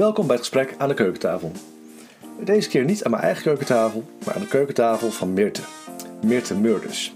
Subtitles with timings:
[0.00, 1.52] Welkom bij het gesprek aan de keukentafel.
[2.44, 5.60] Deze keer niet aan mijn eigen keukentafel, maar aan de keukentafel van Meerte.
[6.24, 7.14] Meerte Meurders.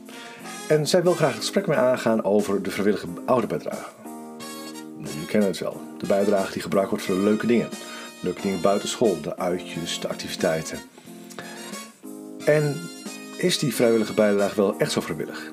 [0.69, 3.91] En zij wil graag het gesprek mee aangaan over de vrijwillige ouderbijdrage.
[4.99, 5.81] Jullie kennen het wel.
[5.99, 7.68] De bijdrage die gebruikt wordt voor leuke dingen.
[8.20, 10.79] Leuke dingen buiten school, de uitjes, de activiteiten.
[12.45, 12.80] En
[13.37, 15.53] is die vrijwillige bijdrage wel echt zo vrijwillig?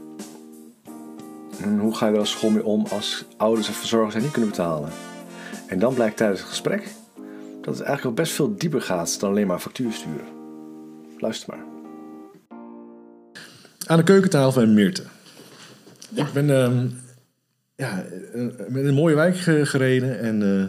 [1.79, 4.49] Hoe ga je er als school mee om als ouders en verzorgers het niet kunnen
[4.49, 4.89] betalen?
[5.67, 6.99] En dan blijkt tijdens het gesprek
[7.61, 10.25] dat het eigenlijk wel best veel dieper gaat dan alleen maar factuur sturen.
[11.19, 11.65] Luister maar.
[13.85, 15.03] Aan de keukentafel en Meerte.
[16.09, 16.25] Ja.
[16.25, 16.87] Ik ben ehm,
[17.75, 20.65] ja, eh, met een mooie wijk ge- gereden en eh,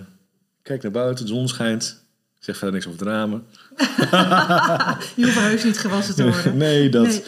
[0.63, 2.05] kijk naar buiten, de zon schijnt.
[2.39, 3.45] Ik zeg verder niks over het ramen.
[5.17, 6.57] Je hoeft heus niet gewassen te worden.
[6.67, 7.07] nee, dat.
[7.07, 7.23] Nee.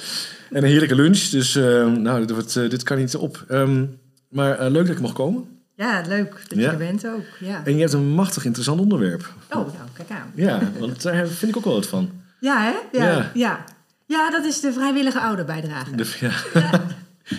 [0.50, 3.44] En een heerlijke lunch, dus ehm, nou, dit, wordt, eh, dit kan niet op.
[3.48, 3.86] Ehm,
[4.28, 5.53] maar leuk dat ik mag komen.
[5.76, 7.24] Ja, leuk dat je er bent ook.
[7.40, 7.64] Ja.
[7.64, 9.32] En je hebt een machtig interessant onderwerp.
[9.50, 10.32] Oh, nou, kijk aan.
[10.34, 12.10] Ja, want daar vind ik ook wel wat van.
[12.40, 12.98] Ja, hè?
[12.98, 13.64] Ja, Ja.
[14.06, 14.30] ja.
[14.30, 15.96] dat is de vrijwillige ouderbijdrage.
[15.96, 16.32] De, ja.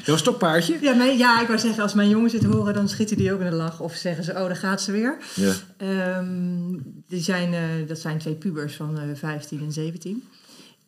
[0.04, 0.78] Jouw stokpaardje?
[0.82, 3.40] Ja, mijn, ja, ik wou zeggen, als mijn jongens het horen, dan schieten die ook
[3.40, 3.80] in de lach.
[3.80, 5.18] Of zeggen ze, oh, daar gaat ze weer.
[5.36, 5.54] Ja.
[5.78, 6.78] Ehm,
[7.08, 10.24] die zijn, eh, dat zijn twee pubers van eh 15 en 17.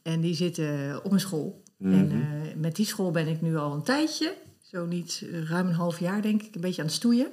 [0.04, 1.64] En die zitten op een school.
[1.82, 4.34] En eh, met die school ben ik nu al een tijdje,
[4.72, 7.28] zo niet eh, ruim een half jaar denk ik, een beetje aan het stoeien.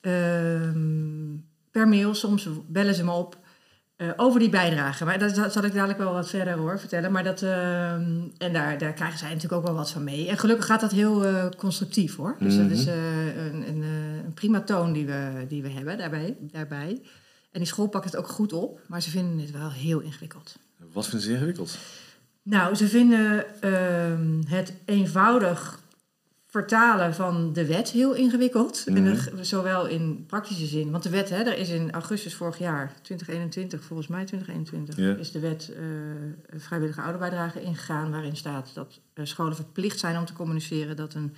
[0.00, 1.36] Ehm,
[1.70, 3.38] per mail, soms bellen ze me op
[3.98, 5.04] eh, over die bijdrage.
[5.04, 7.12] Maar dat, dat zal ik dadelijk wel wat verder hoor vertellen.
[7.12, 10.28] Maar dat, ehm, en daar, daar krijgen zij natuurlijk ook wel wat van mee.
[10.28, 12.36] En gelukkig gaat dat heel eh, constructief hoor.
[12.38, 13.82] Dus dat is eh, een, een,
[14.24, 17.02] een prima toon die we, die we hebben daarbij, daarbij.
[17.50, 20.56] En die school pakt het ook goed op, maar ze vinden het wel heel ingewikkeld.
[20.92, 21.78] Wat vinden ze ingewikkeld?
[22.42, 25.77] Nou, ze vinden ehm, het eenvoudig
[26.58, 28.84] vertalen van de wet heel ingewikkeld.
[28.86, 30.90] En dat- zowel in praktische zin.
[30.90, 35.14] Want de wet, hè, er is in augustus vorig jaar, 2021, volgens mij 2021, Ja.
[35.14, 35.82] is de wet eh,
[36.60, 38.10] vrijwillige ouderbijdrage ingegaan.
[38.10, 41.34] Waarin staat dat eh, scholen verplicht zijn om te communiceren dat een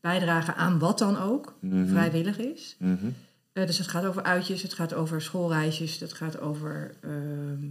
[0.00, 1.54] bijdrage aan wat dan ook
[1.86, 2.76] vrijwillig is.
[2.78, 3.06] Mhm.
[3.52, 7.64] Eh, dus het gaat over uitjes, het gaat over schoolreisjes, het gaat over ehm,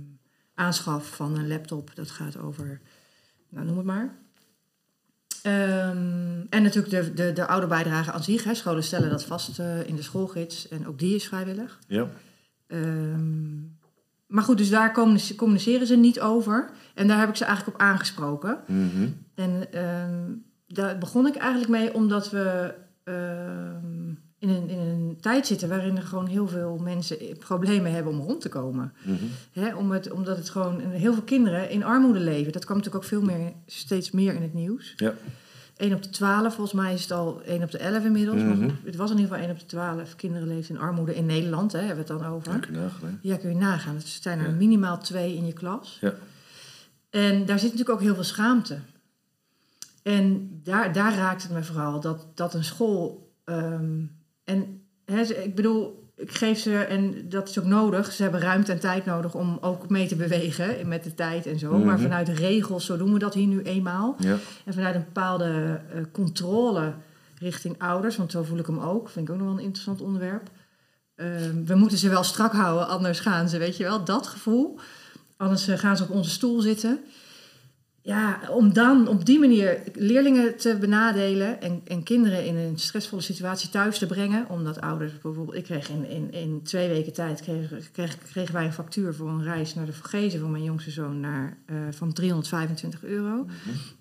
[0.54, 2.82] aanschaf van een laptop, dat gaat over,
[3.50, 4.16] nou noem het maar.
[5.44, 8.44] Ehm, en natuurlijk de, de, de oude bijdrage aan zich.
[8.44, 8.54] Hè.
[8.54, 11.80] Scholen stellen dat vast eh, in de schoolgids en ook die is vrijwillig.
[11.88, 12.08] Ja.
[12.68, 13.62] Ehm,
[14.28, 16.70] maar goed, dus daar communice- communiceren ze niet over.
[16.94, 18.60] En daar heb ik ze eigenlijk op aangesproken.
[18.68, 19.08] Mhm.
[19.36, 20.32] En ehm,
[20.68, 22.74] daar begon ik eigenlijk mee omdat we
[24.44, 28.20] in, een, in een tijd zitten waarin er gewoon heel veel mensen problemen hebben om
[28.20, 28.94] rond te komen.
[29.04, 29.76] Mhm.
[29.76, 32.52] Om het, omdat het gewoon heel veel kinderen in armoede leven.
[32.52, 34.94] Dat kwam natuurlijk ook veel meer, steeds meer in het nieuws.
[34.96, 35.14] Ja.
[35.78, 38.42] 1 op de 12, volgens mij is het al 1 op de 11 inmiddels.
[38.42, 38.70] Mhm.
[38.86, 41.72] het was in ieder geval 1 op de 12 kinderen leeft in armoede in Nederland,
[41.72, 42.52] hè, hebben we het dan over.
[42.54, 43.20] Ja, kun je nagaan?
[43.22, 43.96] Ja, kun je nagaan.
[43.96, 44.56] Het zijn er Ja.
[44.56, 45.98] minimaal twee in je klas.
[46.02, 46.14] Ja.
[47.10, 48.78] En daar zit natuurlijk ook heel veel schaamte.
[50.04, 53.32] En daar, daar raakt het me vooral dat, dat een school.
[53.44, 54.02] ehm,
[54.44, 58.72] en hè, ik bedoel, ik geef ze, en dat is ook nodig, ze hebben ruimte
[58.72, 61.72] en tijd nodig om ook mee te bewegen met de tijd en zo.
[61.78, 62.02] Maar Mhm.
[62.04, 64.16] vanuit regels, zo doen we dat hier nu eenmaal.
[64.20, 64.38] Ja.
[64.66, 66.94] En vanuit een bepaalde eh, controle
[67.40, 70.02] richting ouders, want zo voel ik hem ook, vind ik ook nog wel een interessant
[70.02, 70.50] onderwerp.
[71.16, 74.80] Ehm, we moeten ze wel strak houden, anders gaan ze, weet je wel, dat gevoel.
[75.38, 77.00] Anders eh, gaan ze op onze stoel zitten.
[78.06, 83.22] Ja, om dan op die manier leerlingen te benadelen en, en kinderen in een stressvolle
[83.22, 84.46] situatie thuis te brengen.
[84.50, 88.66] Omdat ouders bijvoorbeeld, ik kreeg in, in, in twee weken tijd, kregen, kreeg, kregen wij
[88.66, 92.14] een factuur voor een reis naar de Vorgezen van mijn jongste zoon naar, eh, van
[92.14, 93.46] 325 euro.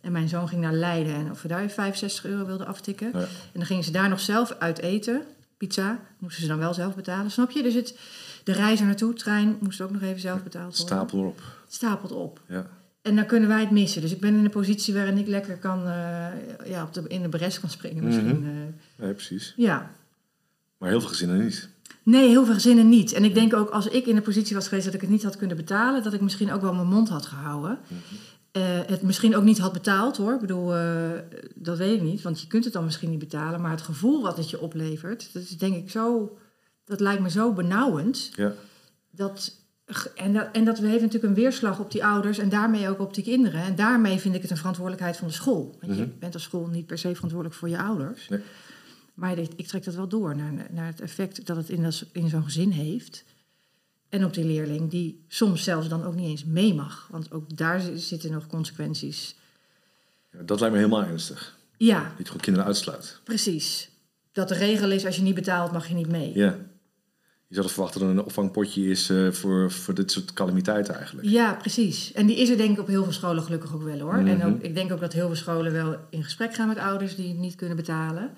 [0.00, 3.10] En mijn zoon ging naar Leiden en of we daar 65 euro wilden aftikken.
[3.12, 3.18] Ja.
[3.18, 5.22] En dan gingen ze daar nog zelf uit eten,
[5.56, 7.62] pizza, moesten ze dan wel zelf betalen, snap je?
[7.62, 7.98] Dus het,
[8.44, 10.96] de reis er naartoe, trein, moest ook nog even zelf betaald worden.
[10.96, 11.40] Stapel erop.
[11.64, 12.40] Het stapelt op.
[12.48, 12.66] Ja.
[13.02, 14.02] En dan kunnen wij het missen.
[14.02, 16.26] Dus ik ben in een positie waarin ik lekker kan, eh,
[16.64, 18.40] ja, op de, in de bres kan springen misschien.
[18.40, 19.08] Mhm.
[19.08, 19.14] eh.
[19.14, 19.52] Precies.
[19.56, 19.90] ja.
[20.78, 21.68] Maar heel veel gezinnen niet.
[22.02, 23.12] Nee, heel veel gezinnen niet.
[23.12, 25.22] En ik denk ook als ik in de positie was geweest dat ik het niet
[25.22, 27.78] had kunnen betalen, dat ik misschien ook wel mijn mond had gehouden.
[28.52, 30.34] Eh, het misschien ook niet had betaald hoor.
[30.34, 30.74] Ik bedoel,
[31.54, 33.60] dat weet ik niet, want je kunt het dan misschien niet betalen.
[33.60, 36.36] Maar het gevoel wat het je oplevert, dat is denk ik zo,
[36.84, 38.30] dat lijkt me zo benauwend.
[38.34, 38.52] Ja.
[39.10, 39.61] Dat,
[40.14, 43.14] en, dat, en dat heeft natuurlijk een weerslag op die ouders en daarmee ook op
[43.14, 43.62] die kinderen.
[43.62, 45.76] En daarmee vind ik het een verantwoordelijkheid van de school.
[45.80, 46.18] Want je Mhm.
[46.18, 48.28] bent als school niet per se verantwoordelijk voor je ouders.
[48.28, 48.40] Nee.
[49.14, 52.28] Maar ik, trek dat wel door naar, naar het effect dat het in, dat- in
[52.28, 53.24] zo'n gezin heeft.
[54.08, 57.08] En op die leerling, die soms zelfs dan ook niet eens mee mag.
[57.10, 59.34] Want ook daar zi- zitten nog consequenties.
[60.32, 61.58] Ja, Dat lijkt me helemaal ernstig.
[61.76, 63.20] Ja, Dat je gewoon kinderen uitsluit.
[63.24, 63.90] precies.
[64.32, 66.32] Dat de regel is, als je niet betaalt, mag je niet mee.
[66.34, 66.56] Ja.
[67.52, 71.28] Je zou verwachten dat er een opvangpotje is uh, voor, voor dit soort calamiteiten eigenlijk.
[71.28, 72.12] Ja, precies.
[72.12, 74.14] En die is er denk ik op heel veel scholen gelukkig ook wel hoor.
[74.14, 74.46] En mhm.
[74.46, 77.28] ook, ik denk ook dat heel veel scholen wel in gesprek gaan met ouders die
[77.28, 78.30] het niet kunnen betalen.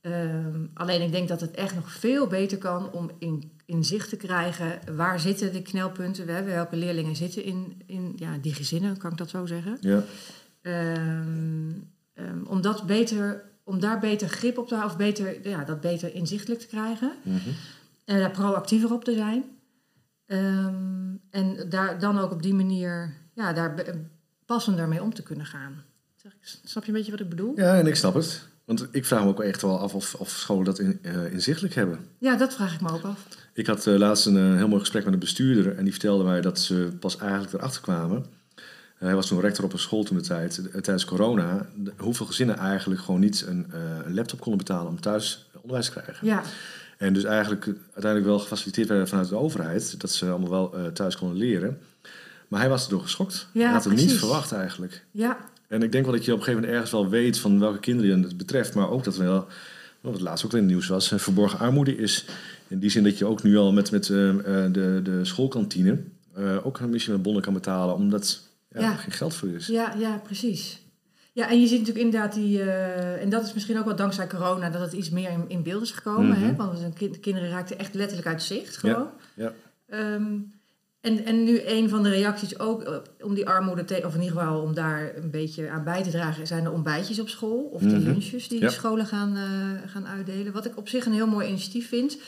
[0.00, 4.08] Ehm, alleen ik denk dat het echt nog veel beter kan om in, in zicht
[4.08, 8.54] te krijgen waar zitten de knelpunten, we hebben, welke leerlingen zitten in, in ja, die
[8.54, 9.76] gezinnen, kan ik dat zo zeggen.
[9.80, 10.04] Ja.
[10.62, 11.72] Ehm,
[12.14, 15.80] ehm, om, dat beter, om daar beter grip op te houden, of beter, ja, dat
[15.80, 17.12] beter inzichtelijk te krijgen.
[17.22, 17.48] Mhm.
[18.08, 19.44] En daar proactiever op te zijn.
[21.30, 23.74] en daar dan ook op die manier ja, daar
[24.46, 25.84] passender mee om te kunnen gaan.
[26.40, 27.52] Snap je een beetje wat ik bedoel?
[27.56, 28.48] Ja, en ik snap het.
[28.64, 31.74] Want ik vraag me ook echt wel af of, of scholen dat in, uh, inzichtelijk
[31.74, 31.98] hebben.
[32.18, 33.26] Ja, dat vraag ik me ook af.
[33.52, 36.24] Ik had uh, laatst een uh, heel mooi gesprek met een bestuurder en die vertelde
[36.24, 38.26] mij dat ze pas eigenlijk erachter kwamen.
[38.94, 41.66] hij was toen rector op een school toen de tijd, tijdens corona,
[41.96, 43.66] hoeveel gezinnen eigenlijk gewoon niet een,
[44.04, 46.26] een, laptop konden betalen om thuis onderwijs te krijgen.
[46.26, 46.42] Ja.
[46.98, 51.16] En dus eigenlijk uiteindelijk wel gefaciliteerd werden vanuit de overheid, dat ze allemaal wel thuis
[51.16, 51.78] konden leren.
[52.48, 53.48] Maar hij was erdoor geschokt.
[53.52, 55.04] Ja, hij had het niet verwacht eigenlijk.
[55.10, 57.58] Ja, en ik denk wel dat je op een gegeven moment ergens wel weet van
[57.60, 59.46] welke kinderen het betreft, maar ook dat wel,
[60.00, 62.24] wat het laatst ook in het nieuws was, verborgen armoede is.
[62.68, 64.34] In die zin dat je ook nu al met, met uh,
[64.72, 65.98] de, de schoolkantine
[66.38, 68.40] uh, ook misschien een bonnen kan betalen, omdat
[68.72, 68.92] ja, ja.
[68.92, 69.66] er geen geld voor is.
[69.66, 70.80] Ja, ja, precies.
[71.38, 74.26] Ja, en je ziet natuurlijk inderdaad die, uh, en dat is misschien ook wel dankzij
[74.26, 76.36] corona, dat het iets meer in, in beeld is gekomen.
[76.36, 76.46] hè?
[76.46, 76.56] Mhm.
[76.56, 79.10] Want de kinderen raakten echt letterlijk uit zicht gewoon.
[79.34, 79.52] Ja,
[79.86, 80.14] ja.
[80.14, 80.52] Um,
[81.00, 84.22] en, en nu een van de reacties ook eh, om die armoede, te, of in
[84.22, 87.62] ieder geval om daar een beetje aan bij te dragen, zijn de ontbijtjes op school
[87.62, 88.02] of de mhm.
[88.02, 90.52] lunches die de scholen gaan, uh, gaan uitdelen.
[90.52, 92.18] Wat ik op zich een heel mooi initiatief vind.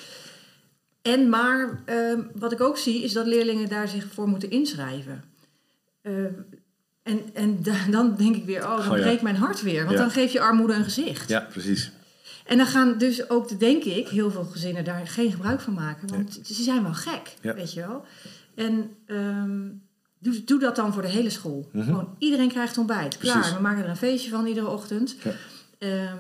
[1.03, 5.23] En maar uh, wat ik ook zie is dat leerlingen daar zich voor moeten inschrijven.
[6.03, 6.25] Uh,
[7.03, 9.85] en en dan denk ik weer, oh, dan oh, breekt mijn hart weer.
[9.85, 11.29] Want dan geef je armoede een gezicht.
[11.29, 11.91] Ja, precies.
[12.47, 16.09] En dan gaan dus ook, denk ik, heel veel gezinnen daar geen gebruik van maken.
[16.09, 18.05] Want ze zijn wel gek, weet je wel.
[18.55, 19.69] En ehm,
[20.19, 21.69] doe, doe, dat dan voor de hele school.
[21.73, 21.85] Mhm.
[21.85, 23.19] Gewoon iedereen krijgt ontbijt.
[23.19, 25.17] Klaar, we maken er een feestje van iedere ochtend.
[25.23, 25.33] Ja.
[25.79, 26.17] Ehm,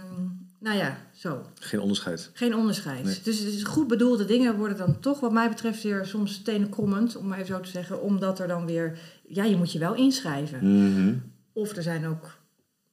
[0.58, 1.46] nou ja, zo.
[1.58, 2.30] Geen onderscheid.
[2.32, 3.24] Geen onderscheid.
[3.24, 7.26] Dus, dus goed bedoelde dingen worden dan toch, wat mij betreft, weer soms tenenkrommend, om
[7.26, 8.02] maar even zo te zeggen.
[8.02, 8.98] Omdat er dan weer,
[9.32, 10.58] ja, je moet je wel inschrijven.
[10.82, 11.14] Mhm.
[11.52, 12.38] Of er zijn ook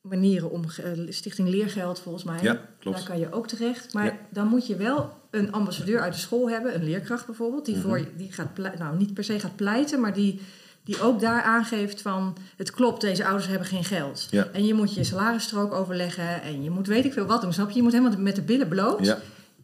[0.01, 2.39] manieren om eh, Stichting Leergeld volgens mij.
[2.41, 2.97] Ja, klopt.
[2.97, 3.93] Daar kan je ook terecht.
[3.93, 7.77] Maar dan moet je wel een ambassadeur uit de school hebben, een leerkracht bijvoorbeeld, die,
[7.77, 8.09] voor, mhm.
[8.17, 10.41] die gaat nou niet per se gaat pleiten, maar die,
[10.83, 14.27] die ook daar aangeeft van het klopt, deze ouders hebben geen geld.
[14.29, 14.47] Ja.
[14.53, 17.69] En je moet je salarisstrook overleggen en je moet weet ik veel wat doen, snap
[17.69, 17.75] je?
[17.75, 19.17] Je moet helemaal met de billen bloot ja.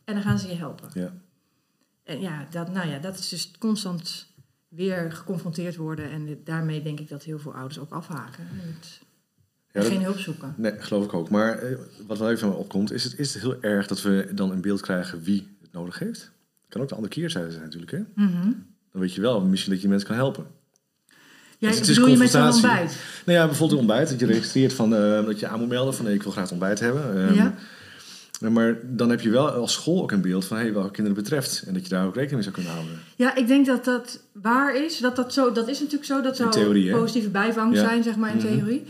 [0.03, 0.89] en dan gaan ze je helpen.
[0.93, 1.13] Ja.
[2.03, 4.27] En ja, dat, nou ja, dat is dus constant
[4.75, 8.47] weer geconfronteerd worden en daarmee denk ik dat heel veel ouders ook afhaken.
[9.71, 10.53] Ja, geen hulp zoeken.
[10.57, 11.29] Nee, geloof ik ook.
[11.29, 11.77] Maar eh,
[12.07, 14.81] wat wel even opkomt, is het, is het heel erg dat we dan in beeld
[14.81, 16.31] krijgen wie het nodig heeft?
[16.73, 17.91] kan ook de andere keerzijde zijn natuurlijk.
[17.91, 17.99] Hè?
[18.15, 18.51] Mhm.
[18.91, 20.45] Dan weet je wel misschien dat je mensen kan helpen.
[21.57, 22.97] Ja, dus het is je met zo'n ontbijt?
[23.25, 24.09] Nou ja, bijvoorbeeld een ontbijt.
[24.09, 26.51] Dat je registreert van, uh, dat je aan moet melden van nee, ik wil graag
[26.51, 27.17] ontbijt hebben.
[27.17, 27.55] Um, ja.
[28.51, 31.63] Maar dan heb je wel als school ook een beeld van hey, welke kinderen betreft.
[31.67, 32.99] En dat je daar ook rekening mee zou kunnen houden.
[33.15, 34.97] Ja, ik denk dat dat waar is.
[34.97, 36.21] Dat, dat, zo, dat is natuurlijk zo.
[36.21, 38.47] Dat zou positieve bijvang zijn, zeg maar, in mhm.
[38.47, 38.83] theorie.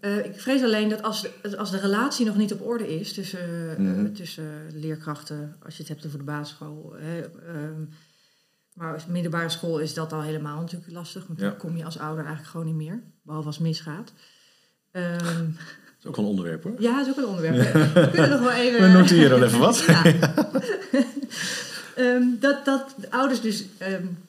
[0.00, 3.12] Uh, ik vrees alleen dat als de, als de relatie nog niet op orde is
[3.12, 6.94] tussen, mm tussen leerkrachten, als je het hebt over de basisschool.
[6.96, 7.24] Hè,
[7.54, 7.88] um,
[8.74, 11.26] maar als middelbare school is dat al helemaal natuurlijk lastig.
[11.26, 13.02] Want dan kom je als ouder eigenlijk gewoon niet meer.
[13.22, 14.12] Behalve als het misgaat.
[14.92, 15.56] Um,
[16.04, 16.74] is ook wel een onderwerp hoor.
[16.78, 17.72] Ja, dat is ook een onderwerp.
[17.94, 18.80] We kunnen nog wel even...
[18.92, 19.86] We noteren even wat.
[21.98, 23.64] um, dat, dat de ouders dus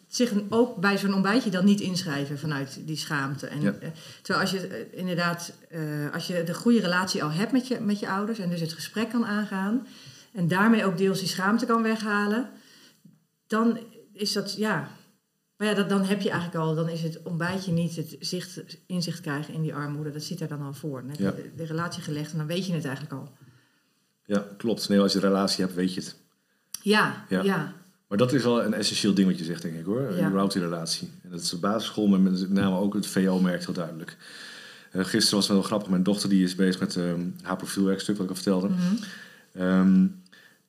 [0.07, 3.47] zich ook bij zo'n ontbijtje dan niet inschrijven vanuit die schaamte.
[3.47, 3.89] En, eh,
[4.21, 7.79] terwijl als je eh, inderdaad, uh, als je de goede relatie al hebt met je,
[7.79, 9.87] met je ouders en dus het gesprek kan aangaan
[10.33, 12.49] en daarmee ook deels die schaamte kan weghalen,
[13.47, 13.79] dan
[14.13, 14.87] is dat, ja,
[15.57, 18.61] maar ja, dat, dan heb je eigenlijk al, dan is het ontbijtje niet het zicht,
[18.85, 20.11] inzicht krijgen in die armoede.
[20.11, 21.01] Dat zit er dan al voor.
[21.01, 23.31] Dan heb je de, de, relatie gelegd en dan weet je het eigenlijk al.
[24.25, 24.89] Ja, klopt.
[24.89, 26.15] Nee, als je een relatie hebt, weet je het.
[26.81, 27.25] ja.
[27.29, 27.73] ja.
[28.07, 30.01] Maar dat is wel een essentieel ding wat je zegt, denk ik hoor.
[30.01, 30.25] Ja.
[30.25, 31.11] Überhaupt die relatie.
[31.23, 34.17] En dat is de basisschool, maar met name ook het VO merkt heel duidelijk.
[34.93, 35.89] Uh, gisteren was het wel grappig.
[35.89, 38.67] Mijn dochter die is bezig met uh, haar profielwerkstuk, wat ik al vertelde.
[38.67, 40.23] Mm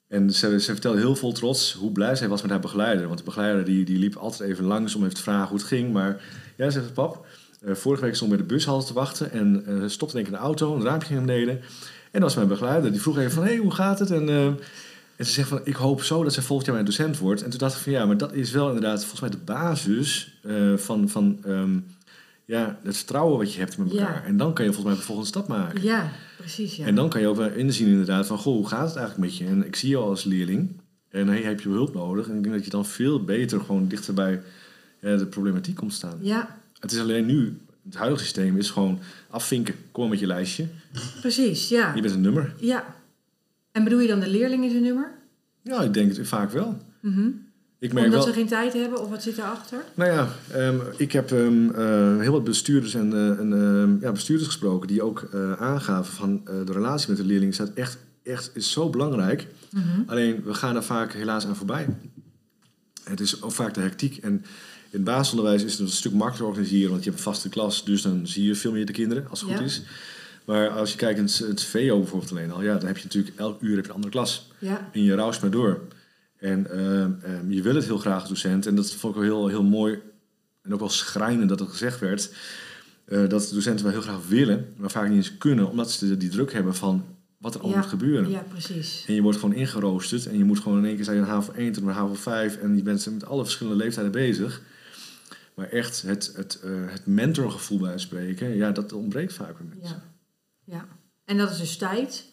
[0.08, 3.06] en ze, ze, vertelde heel vol trots hoe blij zij was met haar begeleider.
[3.06, 5.66] Want de begeleider die, die liep altijd even langs om even te vragen hoe het
[5.66, 5.92] ging.
[5.92, 6.22] Maar
[6.56, 7.26] ja, zegt pap,
[7.64, 9.30] uh, vorige week stond bij de bushalte te wachten.
[9.30, 11.54] En uh, stopte denk ik in de auto, een raampje ging naar beneden.
[12.10, 12.90] En dat was mijn begeleider.
[12.90, 14.10] Die vroeg even van, hé, hey, hoe gaat het?
[14.10, 14.58] En
[15.16, 17.42] en ze zegt van, ik hoop zo dat ze volgend jaar mijn docent wordt.
[17.42, 20.38] En toen dacht ik van, ja, maar dat is wel inderdaad volgens mij de basis
[20.76, 21.86] van, van um,
[22.46, 24.24] ja, het vertrouwen wat je hebt met elkaar.
[24.24, 25.82] En dan kan je volgens mij de volgende stap maken.
[25.82, 26.76] Ja, precies.
[26.76, 26.86] Ja.
[26.86, 29.36] En dan kan je ook wel inzien inderdaad van, goh, hoe gaat het eigenlijk met
[29.38, 29.46] je?
[29.46, 30.80] En ik zie je al als leerling.
[31.08, 32.28] En hey, heb je hulp nodig?
[32.28, 34.42] En ik denk dat je dan veel beter gewoon dichter bij
[35.00, 36.18] ja, de problematiek komt staan.
[36.20, 38.98] Ja, Het is alleen nu, het huidige systeem is gewoon
[39.30, 39.74] afvinken.
[39.92, 40.66] Kom met je lijstje.
[41.20, 41.94] precies, ja.
[41.94, 42.54] Je bent een nummer.
[42.60, 42.94] Ja.
[43.72, 45.12] En bedoel je dan de leerling is een nummer?
[45.62, 46.78] Ja, ik denk het vaak wel.
[47.00, 47.28] Mhm.
[47.78, 48.34] Ik merk Omdat wel...
[48.34, 49.84] ze geen tijd hebben of wat zit daarachter?
[49.94, 54.12] Nou ja, ehm, ik heb ehm, eh, heel wat bestuurders en, eh, en ehm, ja,
[54.12, 57.98] bestuurders gesproken die ook eh, aangaven van de relatie met de leerling is dat echt,
[58.22, 59.46] echt is zo belangrijk.
[59.70, 60.00] Mhm.
[60.06, 61.86] Alleen we gaan daar vaak helaas aan voorbij.
[63.04, 64.16] Het is ook vaak de hectiek.
[64.16, 64.44] En in
[64.90, 68.02] het basisonderwijs is het een stuk makkelijker organiseren, want je hebt een vaste klas, dus
[68.02, 69.82] dan zie je veel meer de kinderen als het goed is.
[70.44, 73.04] Maar als je kijkt in het, het VO bijvoorbeeld alleen al, ja, dan heb je
[73.04, 74.50] natuurlijk elk uur heb je een andere klas.
[74.58, 75.80] Ja, En je raust maar door.
[76.46, 78.66] En ehm, ehm, je wil het heel graag als docent.
[78.66, 79.98] En dat vond ik wel heel, heel mooi.
[80.62, 82.30] En ook wel schrijnend dat het gezegd werd.
[83.04, 85.70] eh, dat docenten wel heel graag willen, maar vaak niet eens kunnen.
[85.70, 87.04] Omdat ze die druk hebben van
[87.38, 87.82] wat er allemaal Ja.
[87.84, 88.30] moet gebeuren.
[88.30, 89.04] ja precies.
[89.06, 90.26] En je wordt gewoon ingeroosterd.
[90.26, 92.56] En je moet gewoon in één keer zijn HAVO 1 tot HAVO 5.
[92.56, 94.62] En je bent met alle verschillende leeftijden bezig.
[95.54, 100.02] Maar echt het, het, eh, het mentorgevoel bij spreken, ja, dat ontbreekt vaak bij mensen.
[100.64, 100.74] Ja.
[100.74, 100.86] ja.
[101.24, 102.24] En dat is dus tijd,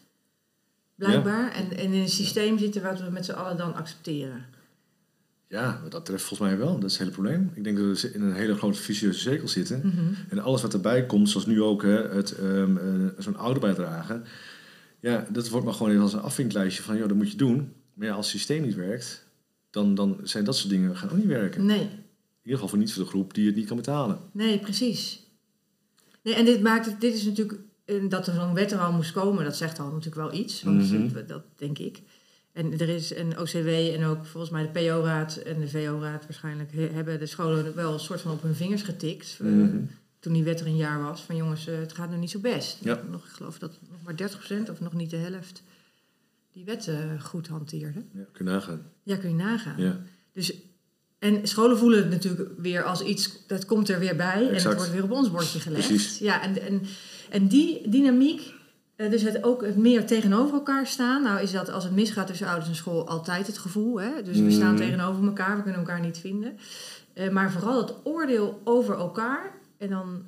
[0.95, 1.51] blijkbaar.
[1.51, 4.45] En, en in een systeem zitten wat we met z'n allen dan accepteren.
[5.47, 6.73] Ja, wat dat treft volgens mij wel.
[6.73, 7.51] Dat is het hele probleem.
[7.53, 9.81] Ik denk dat we in een hele grote vicieuze cirkel zitten.
[9.83, 10.13] Mhm.
[10.29, 14.21] En alles wat erbij komt, zoals nu ook hè, het, ehm, eh, zo'n ouderbijdrage.
[14.99, 17.73] Ja, dat wordt maar gewoon even als een afvinklijstje van, joh, dat moet je doen.
[17.93, 19.25] Maar ja, als het systeem niet werkt,
[19.69, 21.65] dan, dan zijn dat soort dingen gaan ook niet werken.
[21.65, 24.19] Nee, In ieder geval voor niet voor de groep die het niet kan betalen.
[24.31, 25.21] nee, precies.
[26.23, 28.91] Nee, en dit maakt het, dit is natuurlijk, eh, dat er zo'n wet er al
[28.91, 30.63] moest komen, dat zegt al natuurlijk wel iets.
[30.63, 31.13] Want Mhm.
[31.13, 32.01] dat, dat denk ik.
[32.51, 36.71] En er is een OCW en ook volgens mij de PO-raad en de VO-raad waarschijnlijk
[36.73, 39.37] he- hebben de scholen wel een soort van op hun vingers getikt.
[39.41, 39.77] eh, Mhm.
[40.19, 42.39] Toen die wet er een jaar was, van jongens, eh, het gaat nog niet zo
[42.39, 42.77] best.
[42.81, 43.01] Ja.
[43.11, 45.63] Nog, ik geloof dat nog maar 30% of nog niet de helft
[46.51, 47.99] die wet goed hanteerde.
[48.13, 48.81] Ja, kun je nagaan.
[49.03, 49.81] Ja, kun je nagaan.
[49.81, 49.99] Ja.
[50.31, 50.53] Dus,
[51.19, 54.63] en scholen voelen het natuurlijk weer als iets, dat komt er weer bij en het
[54.63, 55.87] wordt weer op ons bordje gelegd.
[55.87, 56.17] Precies.
[56.19, 56.81] Ja, en, en,
[57.33, 58.53] en die dynamiek,
[58.95, 61.23] eh, dus het ook het meer tegenover elkaar staan.
[61.23, 64.01] Nou is dat als het misgaat tussen ouders en school altijd het gevoel.
[64.01, 64.23] Hè?
[64.23, 64.83] Dus we staan Mhm.
[64.83, 66.57] tegenover elkaar, we kunnen elkaar niet vinden.
[67.13, 69.51] Eh, maar vooral het oordeel over elkaar.
[69.77, 70.23] En dan,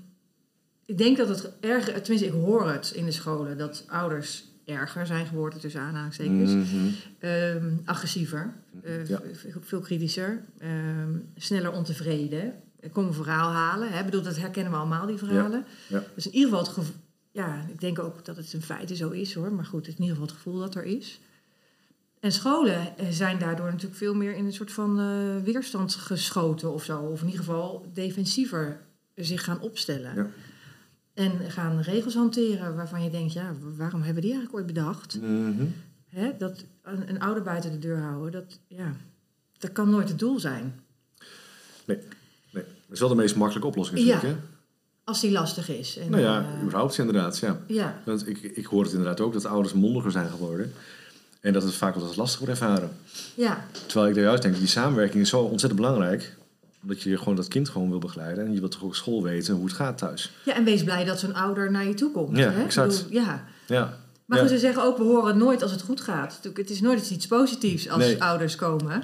[0.86, 5.06] ik denk dat het erger, tenminste ik hoor het in de scholen, dat ouders erger
[5.06, 6.52] zijn geworden tussen aanhalingstekens.
[7.20, 9.22] Ehm, agressiever, eh, Ja.
[9.62, 12.54] veel kritischer, ehm, sneller ontevreden.
[12.86, 13.92] Er komen een verhaal halen.
[13.92, 14.00] Hè?
[14.00, 15.66] Ik bedoel, dat herkennen we allemaal, die verhalen.
[15.88, 16.04] ja.
[16.16, 16.96] Dus in ieder geval het gevoel...
[17.32, 19.52] Ja, ik denk ook dat het in feite zo is hoor.
[19.52, 21.20] Maar goed, het is in ieder geval het gevoel dat er is.
[22.20, 26.74] En scholen eh, zijn daardoor natuurlijk veel meer in een soort van eh, weerstand geschoten
[26.74, 27.00] of zo.
[27.00, 28.82] Of in ieder geval defensiever
[29.16, 30.16] zich gaan opstellen.
[30.16, 30.28] Ja.
[31.14, 35.22] En gaan regels hanteren waarvan je denkt, ja, waarom hebben die eigenlijk ooit bedacht?
[35.22, 35.66] Mhm.
[36.10, 38.96] Hè, dat een, een ouder buiten de deur houden, dat, ja,
[39.58, 40.80] dat kan nooit het doel zijn.
[41.86, 41.98] Nee,
[42.96, 44.24] is wel de meest makkelijke oplossing natuurlijk.
[44.24, 44.30] Ja.
[44.30, 44.36] Hè?
[45.04, 45.98] Als die lastig is.
[45.98, 47.38] En, Nou ja, eh, überhaupt inderdaad.
[47.38, 47.58] Ja.
[47.68, 50.74] ja, Want ik, ik hoor het inderdaad ook dat ouders mondiger zijn geworden.
[51.42, 52.90] En dat het vaak wel eens lastig wordt ervaren.
[53.36, 56.36] ja, Terwijl ik er juist denk, die samenwerking is zo ontzettend belangrijk.
[56.82, 58.46] Omdat je gewoon dat kind gewoon wil begeleiden.
[58.46, 60.32] En je wilt toch ook op school weten hoe het gaat thuis.
[60.46, 62.38] ja, en wees blij dat zo'n ouder naar je toe komt.
[62.38, 62.64] Ja, hè?
[62.64, 63.04] Exact.
[63.04, 63.44] bedoel, ja.
[63.68, 63.98] Ja.
[64.26, 64.44] Maar Ja.
[64.44, 66.40] goed, ze zeggen ook, we horen het nooit als het goed gaat.
[66.54, 68.24] Het is nooit iets positiefs als Nee.
[68.24, 69.04] ouders komen.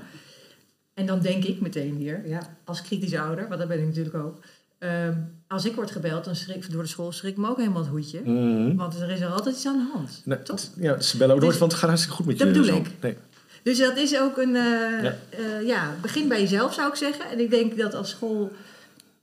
[1.02, 4.16] En dan denk ik meteen weer, ja, als kritisch ouder, want dat ben ik natuurlijk
[4.16, 4.40] ook.
[4.80, 5.14] ehm,
[5.48, 7.90] als ik word gebeld dan schrik, door de school, schrik ik me ook helemaal het
[7.90, 8.22] hoedje.
[8.22, 8.76] Mhm.
[8.76, 10.22] Want er is er altijd iets aan de hand.
[10.26, 10.60] Nee, Toch?
[10.76, 12.44] ja, ze bellen ook nooit Dus- van het gaat hartstikke goed met je.
[12.44, 12.76] Dat bedoel zo.
[12.78, 12.88] ik.
[13.02, 13.18] Nee.
[13.64, 15.16] Dus dat is ook een, eh, Ja.
[15.38, 15.60] ja.
[15.66, 17.30] ja, begin bij jezelf zou ik zeggen.
[17.30, 18.52] En ik denk dat als school,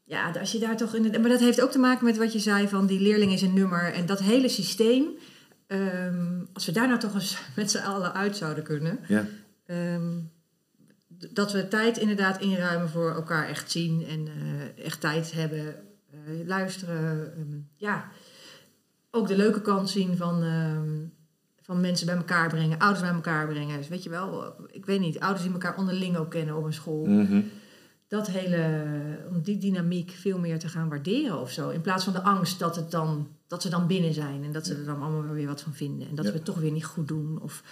[0.05, 2.33] ja, als je daar toch in het, maar dat heeft ook te maken met wat
[2.33, 5.05] je zei van die leerling is een nummer en dat hele systeem.
[5.67, 9.25] ehm, als we daar nou toch eens met z'n allen uit zouden kunnen, Ja.
[9.67, 10.03] ehm,
[11.33, 15.75] dat we tijd inderdaad inruimen voor elkaar echt zien en eh, echt tijd hebben,
[16.11, 18.09] eh, luisteren, ehm, ja,
[19.11, 20.43] ook de leuke kant zien van.
[20.43, 20.97] ehm,
[21.63, 23.77] van mensen bij elkaar brengen, ouders bij elkaar brengen.
[23.77, 26.73] Dus weet je wel, ik weet niet, ouders die elkaar onderling ook kennen op een
[26.73, 27.07] school.
[27.07, 27.41] Mhm.
[28.07, 28.85] Dat hele,
[29.31, 31.69] om die dynamiek veel meer te gaan waarderen of zo.
[31.69, 34.67] In plaats van de angst dat, het dan, dat ze dan binnen zijn en dat
[34.67, 36.09] ze er dan allemaal weer wat van vinden.
[36.09, 36.31] En dat Ja.
[36.31, 37.39] we het toch weer niet goed doen.
[37.43, 37.63] Of...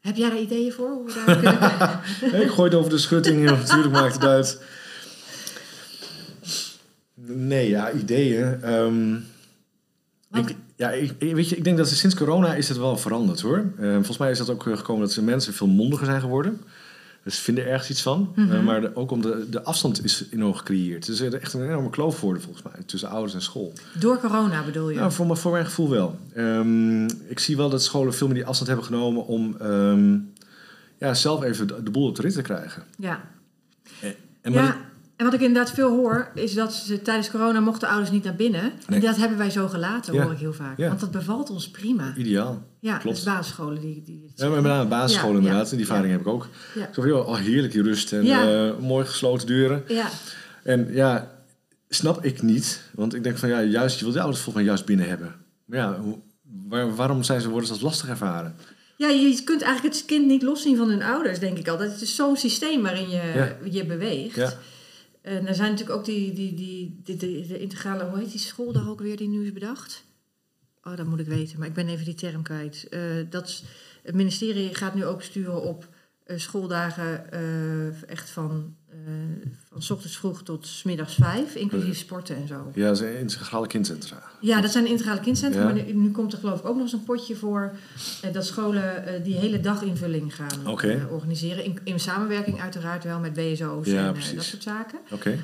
[0.00, 0.90] Heb jij daar ideeën voor?
[0.90, 2.00] Hoe we daar kunnen...
[2.32, 3.44] Nee, ik gooi het over de schutting.
[3.44, 4.62] Natuurlijk maakt het uit.
[7.14, 8.62] Nee, ja, ideeën.
[8.62, 9.14] Ehm,
[10.32, 13.72] ik, ja, ik, weet je, ik denk dat sinds corona is het wel veranderd hoor.
[13.78, 16.60] Eh, volgens mij is dat ook eh, gekomen dat mensen veel mondiger zijn geworden.
[17.24, 18.32] Dus ze vinden ergens iets van.
[18.36, 18.52] Mhm.
[18.54, 21.06] Eh, maar de- ook om de, de afstand is enorm gecreëerd.
[21.06, 23.72] Dus er is echt een enorme kloof geworden volgens mij tussen ouders en school.
[23.98, 24.98] Door corona bedoel je?
[24.98, 26.18] Ja, voor, mijn- voor mijn gevoel wel.
[26.34, 30.18] Ehm, ik zie wel dat scholen veel meer die afstand hebben genomen om ehm,
[30.98, 32.82] ja, zelf even de, de boel op de rit te krijgen.
[32.98, 33.20] Ja.
[34.00, 34.76] En, en maar ja.
[35.20, 38.34] En wat ik inderdaad veel hoor, is dat ze tijdens corona mochten ouders niet naar
[38.34, 38.62] binnen.
[38.86, 39.00] Nee.
[39.00, 40.22] En dat hebben wij zo gelaten, Ja.
[40.22, 40.76] hoor ik heel vaak.
[40.78, 40.88] Ja.
[40.88, 42.12] Want dat bevalt ons prima.
[42.16, 42.62] ideaal.
[42.80, 43.16] Ja, klopt.
[43.16, 44.02] dus basisscholen die...
[44.04, 45.70] die Ja, met name basisschool Ja, inderdaad.
[45.70, 46.48] die ervaring heb ik ook.
[46.74, 46.88] Ja.
[46.92, 49.84] Zo oh, heerlijk die rust en eh, mooi gesloten deuren.
[49.88, 50.06] Ja,
[50.62, 51.30] En ja,
[51.88, 52.82] snap ik niet.
[52.94, 55.34] Want ik denk van, ja, juist, je wilt de ouders volgens mij juist binnen hebben.
[55.64, 56.18] Maar ja, hoe,
[56.68, 58.54] waar- waarom zijn ze, worden ze als lastig ervaren?
[58.96, 61.78] Ja, je kunt eigenlijk het kind niet loszien van hun ouders, denk ik al.
[61.78, 63.56] Dat is zo'n systeem waarin je Ja.
[63.70, 64.56] je beweegt.
[65.20, 68.88] En er zijn natuurlijk ook die, die, die, de integrale, hoe heet die school daar
[68.88, 70.04] ook weer die nu is bedacht?
[70.82, 72.88] Oh, dat moet ik weten, maar ik ben even die term kwijt.
[72.88, 73.00] Eh,
[73.30, 73.62] dat
[74.02, 75.88] het ministerie gaat nu ook sturen op
[76.24, 78.76] eh, schooldagen eh, echt van,
[79.70, 82.70] van 's ochtends vroeg tot 's middags vijf, inclusief sporten en zo.
[82.74, 84.22] Ja, ze integrale kindcentra.
[84.40, 85.66] Ja, dat zijn integrale kindcentra, Ja.
[85.66, 87.72] maar nu, nu komt er geloof ik ook nog eens een potje voor
[88.22, 90.88] eh, dat scholen eh, die hele daginvulling gaan Oké.
[90.88, 91.64] eh, organiseren.
[91.64, 94.98] In, in samenwerking uiteraard wel met BSO's Ja, en dat soort zaken.
[95.10, 95.38] Oké,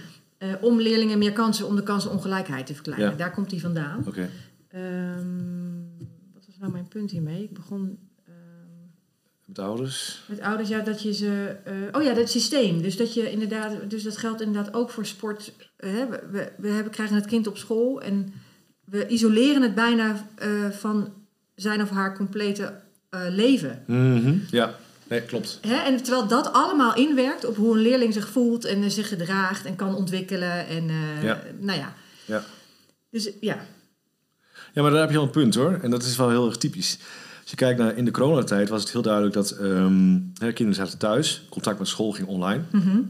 [0.60, 3.10] om leerlingen meer kansen, om de kansenongelijkheid te verkleinen.
[3.10, 3.16] Ja.
[3.16, 4.04] Daar komt die vandaan.
[4.06, 4.28] oké.
[4.68, 5.22] Ehm,
[6.34, 7.42] wat was nou mijn punt hiermee?
[7.42, 7.98] Ik begon
[9.46, 10.22] Met ouders.
[10.26, 11.56] met ouders, ja, dat je ze...
[11.64, 12.82] eh, oh ja, dat systeem.
[12.82, 13.72] Dus dat je inderdaad...
[13.90, 15.52] Dus dat geldt inderdaad ook voor sport.
[15.76, 18.32] Eh, hè, we, we, we hebben, krijgen het kind op school en
[18.84, 21.12] we isoleren het bijna eh, van
[21.54, 23.82] zijn of haar complete eh, leven.
[23.86, 24.74] Mhm, Ja,
[25.08, 25.58] nee, klopt.
[25.66, 25.74] Hè?
[25.76, 29.76] En terwijl dat allemaal inwerkt op hoe een leerling zich voelt en zich gedraagt en
[29.76, 30.66] kan ontwikkelen.
[30.66, 31.42] En eh, Ja.
[31.58, 31.94] nou ja.
[32.24, 32.44] Ja.
[33.10, 33.66] Dus ja,
[34.72, 35.78] Ja, maar daar heb je wel een punt hoor.
[35.82, 36.98] En dat is wel heel erg typisch.
[37.46, 40.74] Als je kijkt naar in de coronatijd was het heel duidelijk dat ehm, hè, kinderen
[40.74, 41.42] zaten thuis.
[41.48, 42.62] Contact met school ging online.
[42.70, 43.00] Mhm.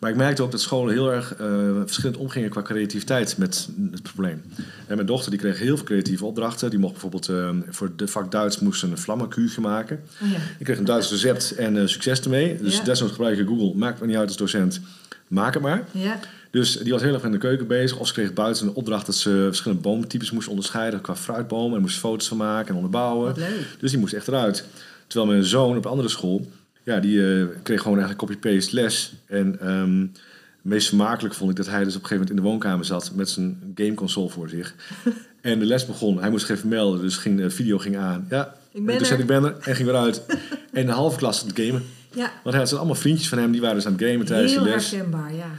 [0.00, 1.46] Maar ik merkte ook dat scholen heel erg eh,
[1.84, 4.42] verschillend omgingen qua creativiteit met het probleem.
[4.86, 6.70] En mijn dochter die kreeg heel veel creatieve opdrachten.
[6.70, 10.00] Die mocht bijvoorbeeld ehm, voor de vak Duits moest een vlammenkuurtje maken.
[10.22, 10.36] Oh ja.
[10.58, 12.56] Ik kreeg een Duits recept en eh, succes ermee.
[12.62, 12.82] Dus Ja.
[12.84, 13.74] desnoods gebruik je Google.
[13.74, 14.80] Maakt me niet uit als docent.
[15.28, 15.84] Maak het maar.
[15.90, 16.18] Ja,
[16.50, 17.98] Dus die was heel erg in de keuken bezig.
[17.98, 21.76] Of ze kreeg buiten een opdracht dat ze verschillende boomtypes moest onderscheiden qua fruitbomen.
[21.76, 23.34] En moest foto's van maken en onderbouwen.
[23.80, 24.64] Dus die moest echt eruit.
[25.06, 26.50] Terwijl mijn zoon op een andere school,
[26.82, 29.12] ja, die eh, kreeg gewoon eigenlijk copy-paste les.
[29.26, 32.42] En het meest vermakelijk vond ik dat hij dus op een gegeven moment in de
[32.50, 34.74] woonkamer zat met zijn gameconsole voor zich.
[35.40, 36.20] en de les begon.
[36.20, 38.26] Hij moest zich even melden, dus ging, de video ging aan.
[38.30, 39.24] Ja, Ik ben toen zei er.
[39.24, 40.22] ik ben er en ging weer uit.
[40.72, 41.82] en de halve klas aan het gamen.
[42.14, 44.52] Ja, Want hij had allemaal vriendjes van hem, die waren dus aan het gamen tijdens
[44.52, 44.90] heel de les.
[44.90, 45.50] herkenbaar, ja.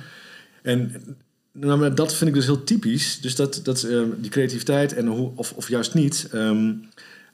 [0.68, 0.92] En
[1.52, 3.22] nou, maar dat vind ik dus heel typisch.
[3.22, 6.28] Dus dat, dat ehm, die creativiteit en hoe, of, of juist niet.
[6.32, 6.74] ehm,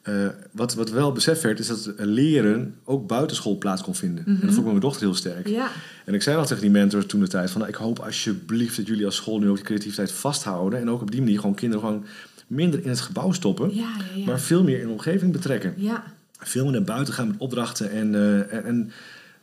[0.01, 4.25] eh, wat, wat wel beseft werd, is dat leren ook buitenschool plaats kon vinden.
[4.25, 5.47] En dat vond ik met mijn dochter heel sterk.
[5.47, 5.69] Ja,
[6.05, 7.61] En ik zei al tegen die mentor toen de tijd van...
[7.61, 10.79] nou, ik hoop alsjeblieft dat jullie als school nu ook die creativiteit vasthouden.
[10.79, 12.05] En ook op die manier gewoon kinderen gewoon
[12.47, 13.75] minder in het gebouw stoppen.
[13.75, 14.19] ja, ja.
[14.19, 14.25] ja.
[14.25, 15.73] Maar veel meer in de omgeving betrekken.
[15.77, 16.03] ja.
[16.39, 17.91] Veel meer naar buiten gaan met opdrachten.
[17.91, 18.91] En, eh, en, en,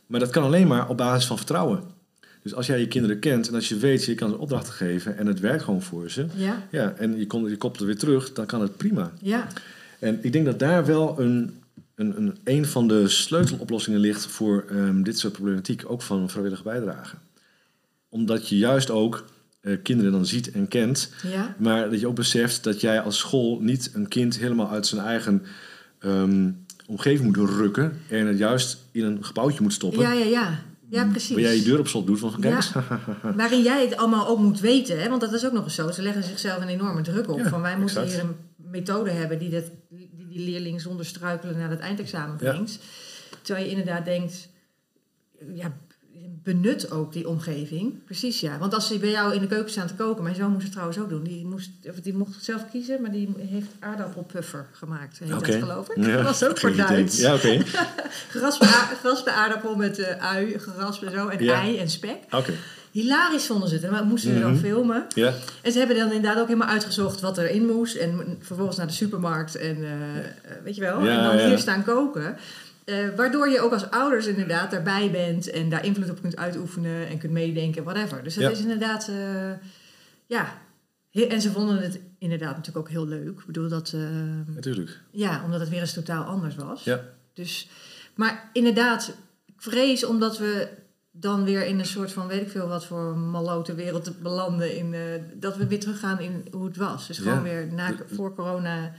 [0.07, 1.83] maar dat kan alleen maar op basis van vertrouwen.
[2.41, 5.17] Dus als jij je kinderen kent en als je weet, je kan ze opdrachten geven
[5.17, 6.25] en het werkt gewoon voor ze.
[6.35, 9.11] Ja, Ja, en je, komt, je koppelt het weer terug, dan kan het prima.
[9.21, 9.47] ja,
[9.99, 11.59] En ik denk dat daar wel een,
[11.95, 16.63] een, een, een van de sleuteloplossingen ligt voor ehm, dit soort problematiek, ook van vrijwillige
[16.63, 17.15] bijdrage.
[18.09, 19.25] Omdat je juist ook
[19.61, 21.55] eh, kinderen dan ziet en kent, ja.
[21.57, 25.01] maar dat je ook beseft dat jij als school niet een kind helemaal uit zijn
[25.01, 25.43] eigen
[25.99, 26.49] ehm,
[26.87, 30.01] omgeving moet rukken en het juist in een gebouwtje moet stoppen.
[30.01, 30.63] Ja, ja, ja.
[30.91, 31.31] Ja, precies.
[31.35, 32.55] Waar jij je deur op slot doet van kijk Ja.
[32.55, 32.71] eens.
[33.35, 35.09] Waarin jij het allemaal ook moet weten, hè?
[35.09, 35.91] want dat is ook nog eens zo.
[35.91, 37.37] Ze leggen zichzelf een enorme druk op.
[37.37, 38.21] Ja, van wij moeten exact.
[38.21, 42.51] hier een methode hebben die, dit, die die leerling zonder struikelen naar het eindexamen Ja.
[42.51, 42.79] brengt.
[43.41, 44.49] Terwijl je inderdaad denkt,
[45.53, 45.77] ja,
[46.43, 48.03] benut ook die omgeving.
[48.05, 48.57] Precies, ja.
[48.57, 50.71] Want als ze bij jou in de keuken staan te koken, mijn zoon moest het
[50.71, 51.23] trouwens ook doen.
[51.23, 55.19] Die, moest, of die mocht het zelf kiezen, maar die heeft aardappelpuffer gemaakt.
[55.19, 56.05] Heet dat geloof ik.
[56.05, 56.75] Ja, dat was ook voor.
[56.75, 57.17] Duits.
[57.17, 57.57] Ja, oké.
[58.63, 61.61] A- geraspe aardappel met eh, ui, geraspe zo, en Ja.
[61.61, 62.17] ei en spek.
[62.31, 62.53] Oké.
[62.91, 63.83] Hilarisch vonden ze het.
[63.83, 64.59] En we moesten ze dan Mhm.
[64.61, 65.05] filmen.
[65.15, 65.33] Ja.
[65.61, 67.95] En ze hebben dan inderdaad ook helemaal uitgezocht wat erin moest.
[67.95, 69.55] En vervolgens naar de supermarkt.
[69.55, 70.25] En eh, eh,
[70.63, 71.03] weet je wel.
[71.05, 72.37] Ja, en dan hier staan koken.
[72.91, 75.49] Eh, waardoor je ook als ouders inderdaad daarbij bent.
[75.49, 77.07] En daar invloed op kunt uitoefenen.
[77.07, 78.23] En kunt meedenken, whatever.
[78.23, 78.49] Dus dat Ja.
[78.49, 79.07] is inderdaad...
[79.07, 79.51] eh,
[80.25, 80.57] ja.
[81.11, 83.39] En ze vonden het inderdaad natuurlijk ook heel leuk.
[83.39, 83.91] Ik bedoel dat...
[83.95, 84.01] eh,
[84.55, 84.99] Natuurlijk.
[85.11, 86.83] ja, omdat het weer eens totaal anders was.
[86.83, 87.01] Ja.
[87.33, 87.69] Dus,
[88.15, 90.67] maar inderdaad, ik vrees omdat we
[91.11, 94.75] dan weer in een soort van, weet ik veel wat voor malote wereld belanden.
[94.77, 94.95] In,
[95.33, 97.07] dat we weer teruggaan in hoe het was.
[97.07, 97.41] Dus gewoon Ja.
[97.41, 98.93] weer na, voor corona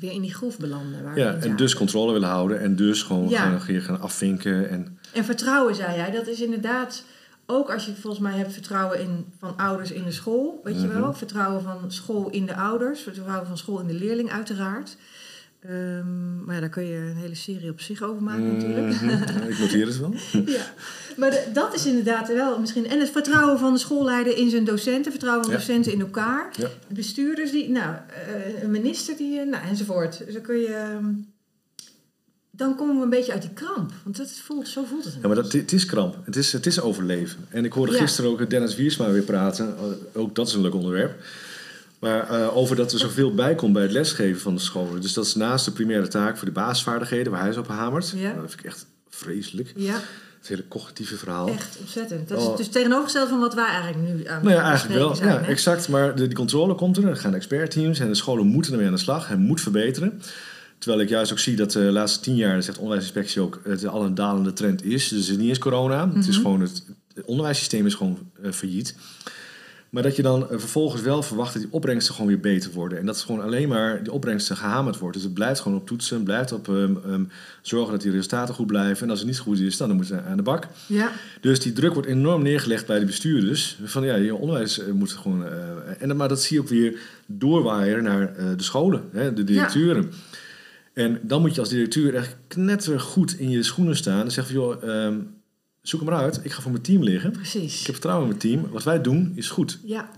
[0.00, 1.04] weer in die groef belanden.
[1.04, 3.40] Waar Ja, en dus controle willen houden en dus gewoon Ja.
[3.40, 4.68] gaan, gaan, gaan afvinken.
[4.70, 7.04] En, En vertrouwen, zei jij, dat is inderdaad
[7.46, 10.86] ook als je volgens mij hebt vertrouwen in, van ouders in de school, weet je
[10.86, 11.00] Mhm.
[11.00, 11.14] wel.
[11.14, 14.96] Vertrouwen van school in de ouders, vertrouwen van school in de leerling uiteraard.
[15.60, 19.00] Ehm, maar ja, daar kun je een hele serie op zich over maken natuurlijk.
[19.00, 20.14] Mhm, Ik noteer het wel.
[20.56, 20.64] ja.
[21.16, 22.86] Maar de- dat is inderdaad wel misschien...
[22.88, 25.10] En het vertrouwen van de schoolleider in zijn docenten.
[25.10, 25.58] Vertrouwen van Ja.
[25.58, 26.50] docenten in elkaar.
[26.56, 26.68] Ja.
[26.88, 27.70] Bestuurders die...
[27.70, 27.94] Nou,
[28.26, 29.40] eh, een minister die...
[29.40, 30.22] eh, Nou, enzovoort.
[30.24, 30.66] Dus dan kun je...
[30.74, 31.04] ehm,
[32.50, 33.92] Dan komen we een beetje uit die kramp.
[34.04, 35.14] Want dat voelt, zo voelt het.
[35.22, 36.16] Ja, maar dat, het is kramp.
[36.24, 37.38] Het is, het is overleven.
[37.48, 39.76] En ik hoorde gisteren ook Dennis Wiersma weer praten.
[39.78, 41.20] Eh, Ook dat is een leuk onderwerp.
[42.00, 45.00] Maar eh, over dat er zoveel bij komt bij het lesgeven van de scholen.
[45.00, 48.12] Dus dat is naast de primaire taak voor de basisvaardigheden, waar hij is op hamert.
[48.16, 48.22] Ja.
[48.22, 49.72] Nou, dat vind ik echt vreselijk.
[49.76, 49.94] Ja,
[50.38, 51.48] Het hele cognitieve verhaal.
[51.48, 52.28] echt ontzettend.
[52.28, 52.56] Dat is Oh.
[52.56, 55.14] dus tegenovergesteld van wat wij eigenlijk nu aan Nou ja, eigenlijk wel.
[55.14, 55.46] zijn, ja, hè?
[55.46, 55.88] exact.
[55.88, 57.06] Maar de, die controle komt er.
[57.08, 59.28] Er gaan expertteams en de scholen moeten ermee aan de slag.
[59.28, 60.22] Het moet verbeteren.
[60.78, 64.04] Terwijl ik juist ook zie dat de laatste tien jaar, zegt onderwijsinspectie ook, het al
[64.04, 65.08] een dalende trend is.
[65.08, 66.08] Dus het is niet eens corona.
[66.14, 66.44] Het is Mhm.
[66.44, 66.84] gewoon het,
[67.14, 68.94] het onderwijssysteem is gewoon eh, failliet.
[69.90, 72.98] Maar dat je dan eh, vervolgens wel verwacht dat die opbrengsten gewoon weer beter worden.
[72.98, 75.14] En dat is gewoon alleen maar die opbrengsten gehamerd wordt.
[75.14, 77.22] Dus het blijft gewoon op toetsen, blijft op ehm, ehm,
[77.62, 79.04] zorgen dat die resultaten goed blijven.
[79.04, 80.66] En als het niet goed is, dan moeten ze aan de bak.
[80.86, 83.78] Ja, Dus die druk wordt enorm neergelegd bij de bestuurders.
[83.84, 85.44] Van ja, je onderwijs eh, moet gewoon.
[85.46, 85.52] eh,
[85.98, 90.10] en, dan- maar dat zie je ook weer doorwaaien naar de scholen, hè, de directeuren.
[90.92, 94.20] En dan moet je als directeur echt knettergoed in je schoenen staan.
[94.24, 95.14] En zeggen van joh, ehm,
[95.82, 96.40] zoek hem maar uit.
[96.42, 97.30] Ik ga voor mijn team liggen.
[97.30, 97.76] Ik precies.
[97.82, 98.72] heb vertrouwen in mijn team.
[98.72, 99.78] Wat wij doen is goed.
[99.84, 100.08] Ja,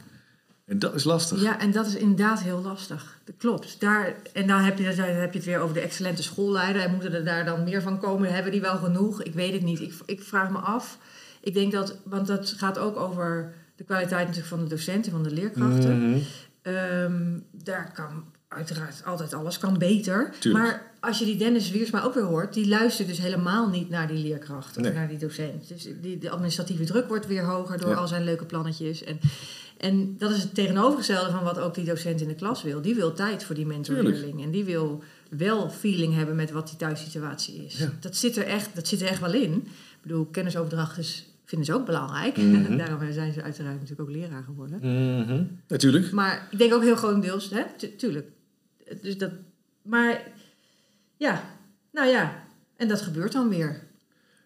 [0.64, 1.42] En dat is lastig.
[1.42, 3.18] ja, en dat is inderdaad heel lastig.
[3.24, 3.80] Dat klopt.
[3.80, 6.82] Daar, en dan heb, je, dan heb je het weer over de excellente schoolleider.
[6.82, 8.32] En moeten er daar dan meer van komen?
[8.34, 9.22] Hebben die wel genoeg?
[9.22, 9.80] Ik weet het niet.
[9.80, 10.98] Ik, ik vraag me af.
[11.40, 15.22] Ik denk dat, want dat gaat ook over de kwaliteit natuurlijk van de docenten, van
[15.22, 16.08] de leerkrachten.
[16.10, 16.18] Mhm.
[16.62, 20.34] Ehm, daar kan uiteraard altijd alles kan beter.
[20.38, 20.64] Tuurlijk.
[20.64, 24.08] Maar als je die Dennis Wiersma ook weer hoort, die luistert dus helemaal niet naar
[24.08, 24.92] die leerkracht of Nee.
[24.92, 25.68] naar die docent.
[25.68, 27.96] Dus die, de administratieve druk wordt weer hoger door Ja.
[27.96, 29.04] al zijn leuke plannetjes.
[29.04, 29.18] En,
[29.78, 32.82] en dat is het tegenovergestelde van wat ook die docent in de klas wil.
[32.82, 34.42] Die wil tijd voor die mentorleerling.
[34.42, 37.78] En die wil wel feeling hebben met wat die thuissituatie is.
[37.78, 37.90] Ja.
[38.00, 39.52] Dat, zit er echt, dat zit er echt wel in.
[39.54, 42.36] Ik bedoel, kennisoverdracht is, vinden ze ook belangrijk.
[42.36, 42.76] Mhm.
[42.86, 44.78] Daarom zijn ze uiteraard natuurlijk ook leraar geworden.
[44.80, 45.42] Mhm.
[45.68, 46.10] Natuurlijk.
[46.12, 48.26] Maar ik denk ook heel grotendeels, hè, tu- tuurlijk.
[49.02, 49.30] Dus dat,
[49.82, 50.22] maar
[51.16, 51.42] ja,
[51.92, 52.42] nou ja,
[52.76, 53.90] en dat gebeurt dan weer.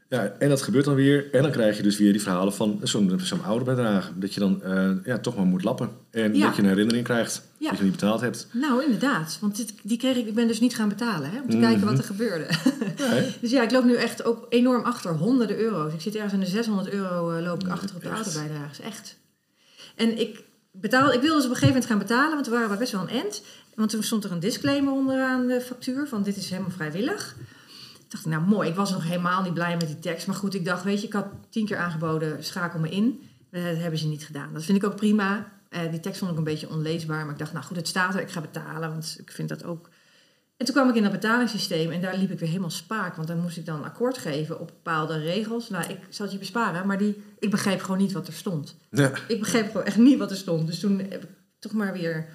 [0.09, 1.33] Ja, en dat gebeurt dan weer.
[1.35, 4.19] En dan krijg je dus weer die verhalen van zo'n zo'n ouderbijdrage.
[4.19, 5.91] Dat je dan eh, ja, toch maar moet lappen.
[6.11, 6.47] En Ja.
[6.47, 7.43] dat je een herinnering krijgt.
[7.59, 7.69] Ja.
[7.69, 8.49] Dat je niet betaald hebt.
[8.53, 9.39] Nou, inderdaad.
[9.41, 11.65] Want dit, die kreeg ik, ik ben dus niet gaan betalen, hè, om te Mhm.
[11.67, 12.47] kijken wat er gebeurde.
[12.97, 15.93] Ja, dus ja, ik loop nu echt ook enorm achter, honderden euro's.
[15.93, 18.17] Ik zit ergens aan de 600 euro eh, loop ik achter op de echt?
[18.27, 19.17] ouderbijdrages, echt.
[19.97, 22.69] En ik betaal, ik wilde ze op een gegeven moment gaan betalen, want we waren
[22.69, 23.43] wel best wel een end.
[23.77, 27.37] Want toen stond er een disclaimer onderaan de factuur van dit is helemaal vrijwillig.
[27.99, 30.27] Ik dacht, nou mooi, ik was nog helemaal niet blij met die tekst.
[30.27, 33.21] Maar goed, ik dacht, weet je, ik had tien keer aangeboden, schakel me in.
[33.51, 34.53] Eh, Dat hebben ze niet gedaan.
[34.53, 35.53] Dat vind ik ook prima.
[35.69, 37.25] Eh, die tekst vond ik een beetje onleesbaar.
[37.25, 38.89] Maar ik dacht, nou goed, het staat er, ik ga betalen.
[38.89, 39.89] Want ik vind dat ook...
[40.57, 43.17] En toen kwam ik in dat betalingssysteem en daar liep ik weer helemaal spaak.
[43.17, 45.69] Want dan moest ik dan akkoord geven op bepaalde regels.
[45.69, 48.77] Nou, ik zal het je besparen, maar die, ik begreep gewoon niet wat er stond.
[48.91, 49.13] Ja.
[49.29, 50.67] Ik begreep gewoon echt niet wat er stond.
[50.67, 52.29] Dus toen heb ik toch maar weer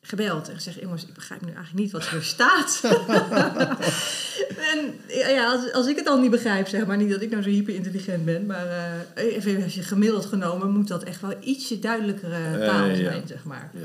[0.00, 2.80] gebeld en gezegd: Jongens, ik begrijp nu eigenlijk niet wat er staat.
[4.72, 7.42] en ja, als, als ik het al niet begrijp, zeg maar, niet dat ik nou
[7.42, 8.66] zo hyperintelligent ben, maar
[9.14, 13.10] eh, even als je gemiddeld genomen moet dat echt wel ietsje duidelijkere taal Eh, ja.
[13.10, 13.70] zijn, zeg maar.
[13.74, 13.80] Ja.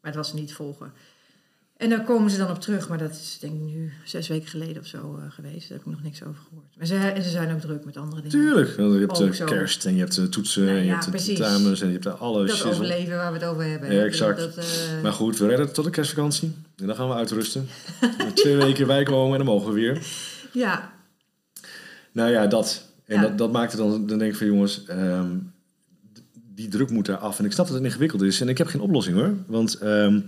[0.00, 0.92] Maar het was niet volgen.
[1.78, 4.48] En daar komen ze dan op terug, maar dat is denk ik nu zes weken
[4.48, 5.68] geleden of zo eh, geweest.
[5.68, 6.76] Daar heb ik nog niks over gehoord.
[6.76, 8.38] Maar ze, en ze zijn ook druk met andere dingen.
[8.38, 8.76] Tuurlijk.
[8.76, 11.04] Want Je hebt eh, kerst en je hebt eh, toetsen Nou en je ja, hebt
[11.04, 11.38] de precies.
[11.38, 12.70] tentamens en je hebt daar alle Dat shizzle.
[12.70, 13.92] overleven waar we het over hebben.
[13.92, 14.38] Ja, exact.
[14.38, 14.66] Dat,
[15.02, 16.52] Maar goed, we redden het tot de kerstvakantie.
[16.76, 17.66] En dan gaan we uitrusten.
[18.34, 20.06] Twee weken bijkomen en dan mogen we weer.
[20.52, 20.92] ja,
[22.12, 22.84] Nou ja, dat.
[23.04, 23.22] En Ja.
[23.22, 25.30] dat, dat maakt het dan, dan denk ik van jongens, ehm,
[26.54, 27.38] die druk moet daar af.
[27.38, 28.40] En ik snap dat het ingewikkeld is.
[28.40, 29.34] En ik heb geen oplossing hoor.
[29.46, 30.20] Want ehm,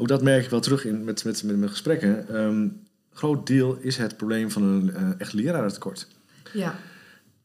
[0.00, 2.28] ook dat merk ik wel terug in, met, met, met mijn gesprekken.
[2.28, 2.66] Ehm
[3.12, 6.06] groot deel is het probleem van een eh, echt lerarentekort.
[6.52, 6.74] ja,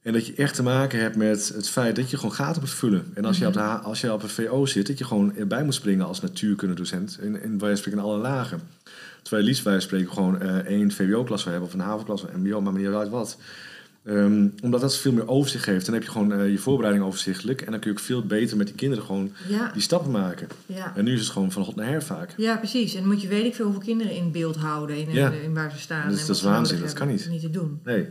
[0.01, 2.69] En dat je echt te maken hebt met het feit dat je gewoon gaten moet
[2.71, 3.05] vullen.
[3.13, 5.35] En als, je, op de, H- als je op een VO zit, dat je gewoon
[5.35, 7.17] erbij moet springen als natuurkundedocent.
[7.21, 8.61] In, in wij spreken in alle lagen.
[9.21, 12.61] Terwijl liefst wij spreken gewoon eh, één VWO-klas hebben of een HAVO-klas of een MBO,
[12.61, 13.37] maar niet uit wat.
[14.03, 15.85] Ehm, omdat dat veel meer overzicht geeft.
[15.85, 17.61] Dan heb je gewoon eh, je voorbereiding overzichtelijk.
[17.61, 20.47] En dan kun je ook veel beter met die kinderen gewoon ja, die stappen maken.
[20.65, 20.93] ja.
[20.95, 22.33] En nu is het gewoon van hot naar her vaak.
[22.37, 22.93] Ja, precies.
[22.93, 25.31] En dan moet je weet ik veel hoeveel kinderen in beeld houden in, Ja.
[25.31, 26.09] in waar ze staan.
[26.09, 27.27] Dus en dat is waanzin, dat kan niet.
[27.29, 27.79] Niet te doen.
[27.83, 28.07] Nee.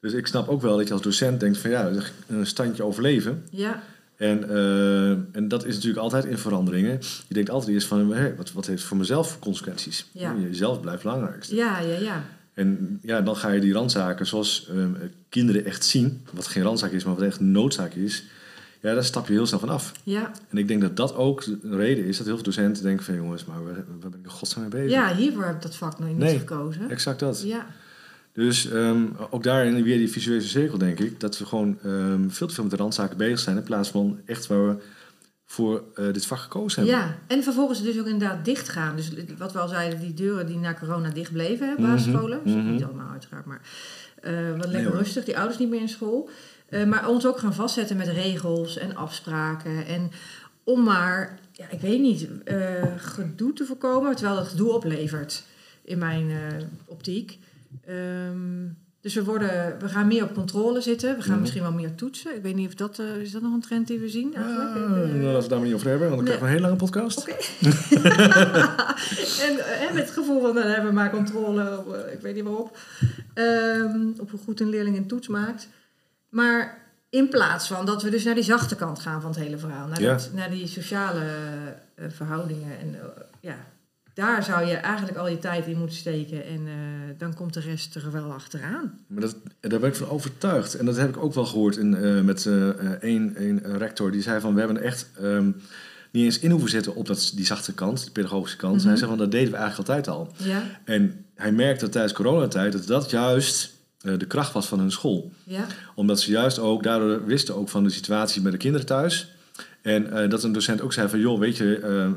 [0.00, 1.90] Dus ik snap ook wel dat je als docent denkt van ja,
[2.26, 3.44] een standje overleven.
[3.50, 3.82] Ja,
[4.16, 6.98] En, eh, en dat is natuurlijk altijd in veranderingen.
[7.28, 10.06] Je denkt altijd eerst van, hé, wat, wat heeft voor mezelf voor consequenties?
[10.12, 10.34] Ja.
[10.48, 11.54] Jezelf blijft het belangrijkste.
[11.54, 12.24] ja, ja, ja.
[12.54, 14.90] En ja, dan ga je die randzaken zoals ehm,
[15.28, 18.24] kinderen echt zien, wat geen randzaak is, maar wat echt noodzaak is.
[18.80, 19.92] Ja, daar stap je heel snel van af.
[20.02, 20.30] Ja.
[20.50, 23.14] En ik denk dat dat ook de reden is dat heel veel docenten denken van...
[23.14, 24.90] jongens, maar waar, waar ben ik godsnaam mee bezig?
[24.90, 26.38] ja, hiervoor heb ik dat vak nog niet Nee.
[26.38, 26.90] gekozen.
[26.90, 27.42] Exact dat.
[27.42, 27.66] Ja.
[28.32, 31.20] Dus ehm, ook daarin weer die visuele cirkel, denk ik.
[31.20, 33.56] Dat we gewoon ehm, veel te veel met de randzaken bezig zijn...
[33.56, 34.76] in plaats van echt waar we
[35.46, 37.00] voor eh, dit vak gekozen hebben.
[37.00, 38.96] ja, en vervolgens dus ook inderdaad dicht gaan.
[38.96, 42.40] Dus wat we al zeiden, die deuren die na corona dicht bleven, hè, Mhm, basisscholen.
[42.44, 42.70] Dus mhm.
[42.72, 43.60] Niet allemaal uiteraard, maar
[44.20, 45.24] eh, wat lekker rustig.
[45.24, 46.28] Die ouders niet meer in school.
[46.68, 49.86] Eh, maar ons ook gaan vastzetten met regels en afspraken.
[49.86, 50.10] En
[50.64, 52.28] om maar, ja, ik weet niet,
[52.96, 54.16] gedoe te voorkomen.
[54.16, 55.44] Terwijl dat gedoe oplevert
[55.84, 56.30] in mijn
[56.84, 57.38] optiek.
[57.86, 58.66] Ehm,
[59.04, 61.16] dus we, worden, we gaan meer op controle zitten.
[61.16, 61.40] We gaan Mhm.
[61.40, 62.36] misschien wel meer toetsen.
[62.36, 62.98] Ik weet niet of dat...
[62.98, 64.70] eh, is dat nog een trend die we zien eigenlijk?
[64.70, 66.38] Ah, Eh, nou, laten we het daar maar niet over hebben, want dan Nee.
[66.38, 67.18] krijgen we een hele lange podcast.
[67.18, 67.32] Oké.
[69.46, 72.20] en, eh, en met het gevoel van, dan hebben we maar controle op, eh, ik
[72.20, 72.78] weet niet waarop,
[73.34, 75.68] ehm, op hoe goed een leerling een toets maakt.
[76.28, 76.78] Maar
[77.10, 79.86] in plaats van dat we dus naar die zachte kant gaan van het hele verhaal,
[79.86, 80.10] naar, Ja.
[80.12, 81.22] dat- naar die sociale
[82.08, 82.78] verhoudingen.
[82.78, 82.96] En
[83.40, 83.56] ja,
[84.14, 86.74] daar zou je eigenlijk al je tijd in moeten steken en eh,
[87.18, 88.98] dan komt de rest er wel achteraan.
[89.06, 90.74] Maar dat, daar ben ik van overtuigd.
[90.74, 94.10] En dat heb ik ook wel gehoord in, eh, met eh, eh, één één rector.
[94.10, 95.50] Die zei van, we hebben echt ehm,
[96.10, 98.76] niet eens in hoeven zetten op dat, die zachte kant, de pedagogische kant.
[98.76, 98.86] Mhm.
[98.86, 100.32] Hij zei van, dat deden we eigenlijk altijd al.
[100.36, 103.72] Ja, En hij merkte tijdens coronatijd dat dat juist
[104.18, 105.32] de kracht was van hun school.
[105.44, 109.33] ja, Omdat ze juist ook, daardoor wisten ook van de situatie met de kinderen thuis.
[109.84, 112.10] En eh, dat een docent ook zei van, joh, weet je, eh, eh,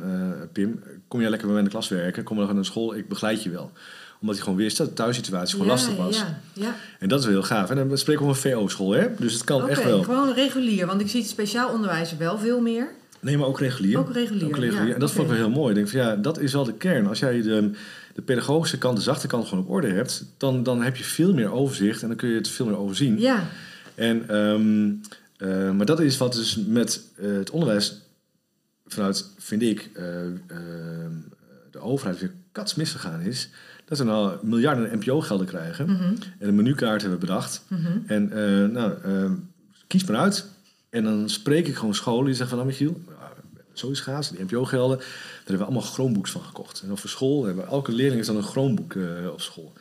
[0.51, 2.23] Pim, kom jij lekker bij mij in de klas werken?
[2.23, 3.71] Kom dan naar school, ik begeleid je wel.
[4.21, 6.17] Omdat hij gewoon wist dat de thuissituatie gewoon ja, lastig was.
[6.17, 6.75] Ja, ja.
[6.99, 7.69] En dat is wel heel gaaf.
[7.69, 9.07] En dan spreken we over een VO-school, hè?
[9.17, 10.03] Dus het kan echt wel.
[10.03, 12.87] gewoon regulier, want ik zie het speciaal onderwijs wel veel meer.
[13.19, 13.99] Nee, maar ook regulier.
[13.99, 14.87] Ook regulier, Ook regulier.
[14.87, 15.69] ja, en dat vond ik wel heel mooi.
[15.69, 17.07] Ik denk van ja, dat is wel de kern.
[17.07, 17.71] Als jij de,
[18.13, 21.33] de pedagogische kant, de zachte kant gewoon op orde hebt, dan, dan heb je veel
[21.33, 23.19] meer overzicht en dan kun je het veel meer overzien.
[23.19, 23.43] Ja,
[23.95, 24.89] En, ehm,
[25.37, 28.01] eh, maar dat is wat dus met eh, het onderwijs
[28.85, 31.11] vanuit, vind ik, eh, ehm,
[31.71, 33.49] de overheid weer kats misgegaan is.
[33.85, 37.63] Dat we nou miljarden NPO-gelden krijgen mhm, en een menukaart hebben bedacht.
[37.67, 37.97] mhm.
[38.07, 38.29] En
[38.71, 39.33] nou, ehm,
[39.87, 40.45] kies maar uit.
[40.89, 43.01] En dan spreek ik gewoon scholen die zeggen van, nou Michiel,
[43.73, 44.97] zoiets gaas, die NPO-gelden.
[44.97, 46.81] Daar hebben we allemaal Chromebooks van gekocht.
[46.81, 48.95] En over school hebben we, elke leerling is dan een Chromebook
[49.31, 49.73] op school.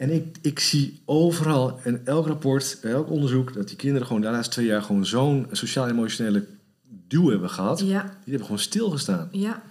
[0.00, 4.22] En ik, ik zie overal in elk rapport, in elk onderzoek, dat die kinderen gewoon
[4.22, 6.46] de laatste twee jaar gewoon zo'n sociaal-emotionele
[7.08, 7.78] duw hebben gehad.
[7.78, 7.92] Die
[8.24, 9.28] hebben gewoon stilgestaan.
[9.32, 9.62] ja,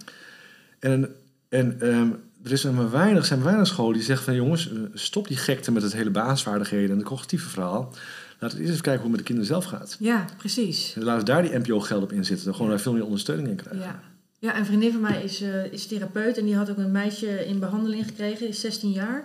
[0.78, 1.14] En,
[1.48, 2.10] en ehm,
[2.44, 5.36] er is maar weinig, zijn maar weinig scholen die zeggen van jongens, eh, stop die
[5.36, 7.94] gekte met het hele basisvaardigheden en het cognitieve verhaal.
[8.38, 9.96] Laten we eerst even kijken hoe het met de kinderen zelf gaat.
[9.98, 10.92] ja, precies.
[10.96, 12.44] En laten we daar die NPO-geld op inzetten.
[12.44, 13.82] Dan gewoon daar veel meer ondersteuning in krijgen.
[13.82, 14.00] Ja.
[14.38, 17.46] ja, een vriendin van mij is, eh, is therapeut en die had ook een meisje
[17.46, 19.24] in behandeling gekregen, is 16 jaar.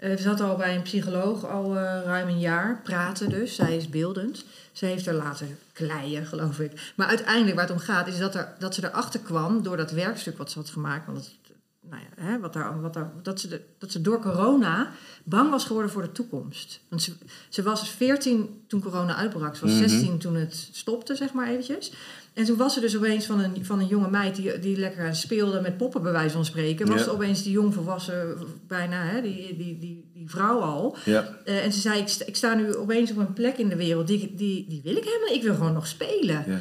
[0.00, 3.54] Ze zat al bij een psycholoog al eh, ruim een jaar, praten dus.
[3.54, 4.44] Zij is beeldend.
[4.72, 6.92] Ze heeft er laten kleien, geloof ik.
[6.96, 9.90] Maar uiteindelijk waar het om gaat, is dat, er, dat ze erachter kwam door dat
[9.90, 11.06] werkstuk wat ze had gemaakt.
[11.06, 11.34] Want het,
[11.80, 14.90] nou ja, hè, wat daar, wat daar, dat, ze de, dat ze door corona
[15.24, 16.80] bang was geworden voor de toekomst.
[16.88, 17.12] Want ze,
[17.48, 19.56] ze was 14 toen corona uitbrak.
[19.56, 19.88] Ze was Mhm.
[19.88, 21.92] 16 toen het stopte, zeg maar eventjes.
[22.38, 25.14] En toen was ze dus opeens van een, van een jonge meid die, die lekker
[25.16, 26.86] speelde met poppen, bij wijze van spreken.
[26.88, 27.10] Was Ja.
[27.10, 30.96] opeens die jongvolwassen, bijna, hè, die, die, die, die vrouw al.
[31.04, 33.68] Ja, Eh, en ze zei, ik sta, ik sta nu opeens op een plek in
[33.68, 35.34] de wereld, die, die, die wil ik helemaal.
[35.34, 36.44] Ik wil gewoon nog spelen.
[36.46, 36.60] ja.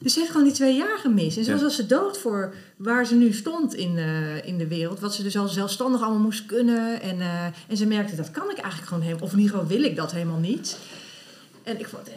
[0.00, 1.36] Dus ze heeft gewoon die twee jaar gemist.
[1.36, 1.56] En ze Ja.
[1.56, 5.00] was als ze dood voor waar ze nu stond in, eh, in de wereld.
[5.00, 7.00] Wat ze dus al zelfstandig allemaal moest kunnen.
[7.00, 9.24] En, eh, en ze merkte, dat kan ik eigenlijk gewoon helemaal.
[9.24, 10.78] Of in ieder geval wil ik dat helemaal niet.
[11.62, 12.08] En ik, vond,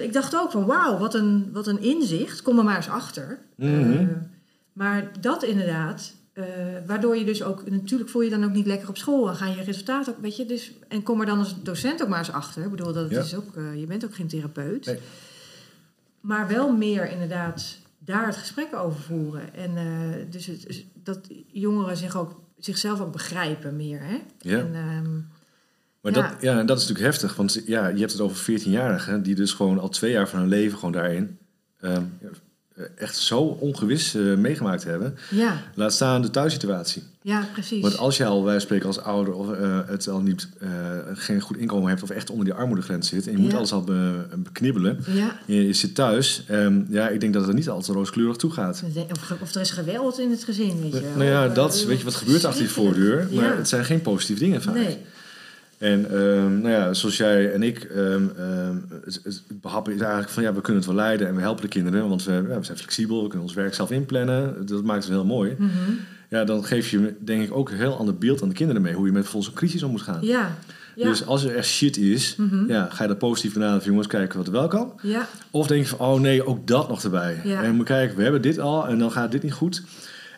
[0.00, 2.42] ik dacht ook van, wauw, wat een, wat een inzicht.
[2.42, 3.38] Kom er maar eens achter.
[3.56, 3.92] Mhm.
[3.92, 4.06] Eh,
[4.72, 6.14] maar dat inderdaad...
[6.32, 6.44] eh,
[6.86, 9.56] waardoor je dus ook, natuurlijk voel je dan ook niet lekker op school en gaan
[9.56, 12.32] je resultaten ook, weet je, dus, en kom er dan als docent ook maar eens
[12.32, 12.64] achter.
[12.64, 13.20] Ik bedoel, dat Ja.
[13.20, 14.86] is ook, eh, je bent ook geen therapeut.
[14.86, 14.98] Nee.
[16.20, 19.54] Maar wel meer inderdaad daar het gesprek over voeren.
[19.54, 19.70] En
[20.30, 24.00] dus het, dat jongeren zich ook, zichzelf ook begrijpen meer.
[24.02, 24.18] Hè?
[24.38, 24.58] Ja.
[24.58, 25.10] En, ehm,
[26.04, 26.20] Maar Ja.
[26.22, 27.36] Dat, ja, en dat is natuurlijk heftig.
[27.36, 30.48] Want ja, je hebt het over 14-jarigen die dus gewoon al twee jaar van hun
[30.48, 31.38] leven gewoon daarin
[31.80, 32.02] ehm,
[32.74, 35.16] eh, echt zo ongewis eh, meegemaakt hebben.
[35.30, 37.02] ja, Laat staan de thuissituatie.
[37.22, 37.82] ja, precies.
[37.82, 40.68] Want als je al, wij spreken als ouder, of eh, het al niet, eh,
[41.14, 43.82] geen goed inkomen hebt of echt onder die armoedegrens zit en je moet alles al
[43.84, 44.98] be- beknibbelen.
[45.12, 46.44] ja, Je, je zit thuis.
[46.48, 48.82] ehm, ja, ik denk dat het er niet altijd rooskleurig toe gaat.
[49.10, 51.00] of, of er is geweld in het gezin, weet je.
[51.16, 53.28] Nou ja, dat, weet je wat gebeurt achter die voordeur?
[53.32, 53.56] Maar Ja.
[53.56, 54.74] het zijn geen positieve dingen vaak.
[54.74, 54.98] Nee,
[55.84, 58.22] En ehm, nou ja, zoals jij en ik, ehm,
[59.04, 61.62] het, het behappen is eigenlijk van ja, we kunnen het wel leiden en we helpen
[61.62, 64.66] de kinderen, want we, ja, we zijn flexibel, we kunnen ons werk zelf inplannen.
[64.66, 65.54] Dat maakt het heel mooi.
[65.58, 65.70] Mhm.
[66.28, 68.94] Ja, dan geef je denk ik ook een heel ander beeld aan de kinderen mee,
[68.94, 70.18] hoe je met volgens een crisis om moet gaan.
[70.20, 70.56] ja,
[70.96, 71.08] Ja.
[71.08, 72.64] Dus als er echt shit is, Mhm.
[72.68, 74.92] ja, ga je dat positief benaderen van jongens, kijken wat er wel kan.
[75.02, 77.40] Ja, Of denk je van, oh nee, ook dat nog erbij.
[77.44, 77.62] Ja.
[77.62, 79.82] En moet kijken, we hebben dit al en dan gaat dit niet goed.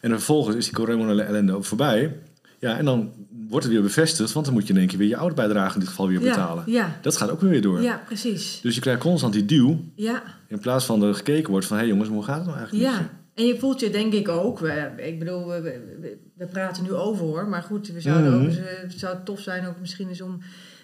[0.01, 2.17] En vervolgens is die corona ellende ook voorbij.
[2.61, 3.13] Ja, en dan
[3.49, 5.81] wordt het weer bevestigd, want dan moet je in één keer weer je ouderbijdrage in
[5.81, 6.65] dit geval weer betalen.
[6.67, 7.83] ja, Dat gaat ook weer door.
[7.83, 8.61] ja, precies.
[8.63, 11.83] Dus je krijgt constant die duw, Ja, in plaats van er gekeken wordt van, hé
[11.83, 13.11] hey jongens, hoe gaat het nou eigenlijk ja.
[13.35, 15.61] En je voelt je denk ik ook, we, ik bedoel, we,
[16.01, 18.45] we, we praten nu over hoor, maar goed, we zouden Mhm.
[18.47, 20.39] ook, het zou tof zijn ook misschien eens om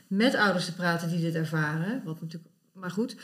[0.06, 2.02] met ouders te praten die dit ervaren.
[2.04, 3.16] Wat natuurlijk, maar goed,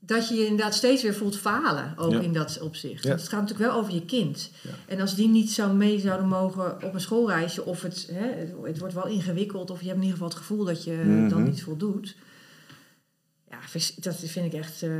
[0.00, 2.20] dat je je inderdaad steeds weer voelt falen, ook Ja.
[2.20, 3.04] in dat opzicht.
[3.04, 3.10] Ja.
[3.10, 4.50] Het gaat natuurlijk wel over je kind.
[4.62, 4.70] Ja.
[4.86, 8.26] En als die niet zou mee zouden mogen op een schoolreisje, of het, hè,
[8.66, 11.28] het, wordt wel ingewikkeld, of je hebt in ieder geval het gevoel dat je Mhm.
[11.28, 12.16] dan niet voldoet.
[13.50, 13.58] Ja,
[14.00, 14.90] dat vind ik echt eh,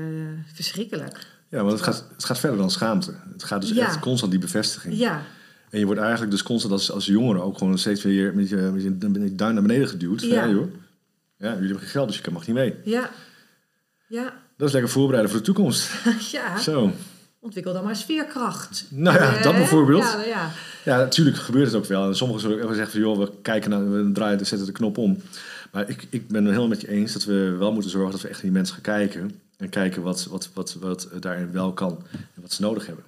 [0.54, 1.26] verschrikkelijk.
[1.48, 3.14] Ja, want het gaat, het gaat verder dan schaamte.
[3.32, 4.94] Het gaat dus echt constant die bevestiging.
[4.94, 5.22] Ja,
[5.70, 8.56] En je wordt eigenlijk dus constant als, als jongere ook gewoon steeds weer met je,
[8.56, 10.20] met je duim naar beneden geduwd.
[10.22, 10.28] Ja.
[10.44, 10.72] Ja, joh.
[11.36, 12.74] Ja, jullie hebben geen geld, dus je mag niet mee.
[12.84, 13.10] ja,
[14.08, 15.90] ja, Dat is lekker voorbereiden voor de toekomst.
[16.32, 16.58] ja.
[16.58, 16.92] Zo.
[17.40, 18.86] Ontwikkel dan maar sfeerkracht.
[18.90, 20.02] Nou ja, Eh, dat bijvoorbeeld.
[20.02, 20.50] Ja, ja.
[20.84, 22.06] Ja, natuurlijk gebeurt het ook wel.
[22.06, 23.00] En sommigen zullen zeggen van...
[23.00, 25.22] joh, we kijken naar, we draaien, zetten de knop om.
[25.72, 28.10] Maar ik, ik ben het helemaal met je eens dat we wel moeten zorgen...
[28.10, 29.40] dat we echt naar die mensen gaan kijken.
[29.56, 31.98] En kijken wat, wat, wat, wat daarin wel kan.
[32.12, 33.04] En wat ze nodig hebben.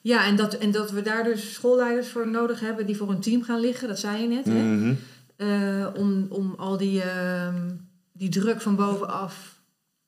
[0.00, 3.20] ja en, dat, en dat we daar dus schoolleiders voor nodig hebben die voor een
[3.20, 4.44] team gaan liggen, dat zei je net.
[4.44, 4.62] Hè?
[4.62, 4.94] Mhm.
[5.36, 7.70] Eh, om, om al die, ehm,
[8.12, 9.51] die druk van bovenaf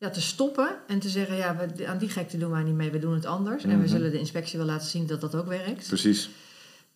[0.05, 2.91] ja, te stoppen en te zeggen, ja, we, aan die gekte doen wij niet mee,
[2.91, 3.63] we doen het anders.
[3.65, 3.87] En we Mhm.
[3.87, 5.87] zullen de inspectie wel laten zien dat dat ook werkt.
[5.89, 6.31] Precies.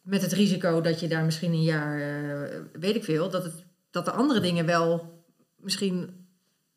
[0.02, 3.54] Met het risico dat je daar misschien een jaar, eh, weet ik veel, dat, het,
[3.90, 5.22] dat de andere dingen wel
[5.56, 6.10] misschien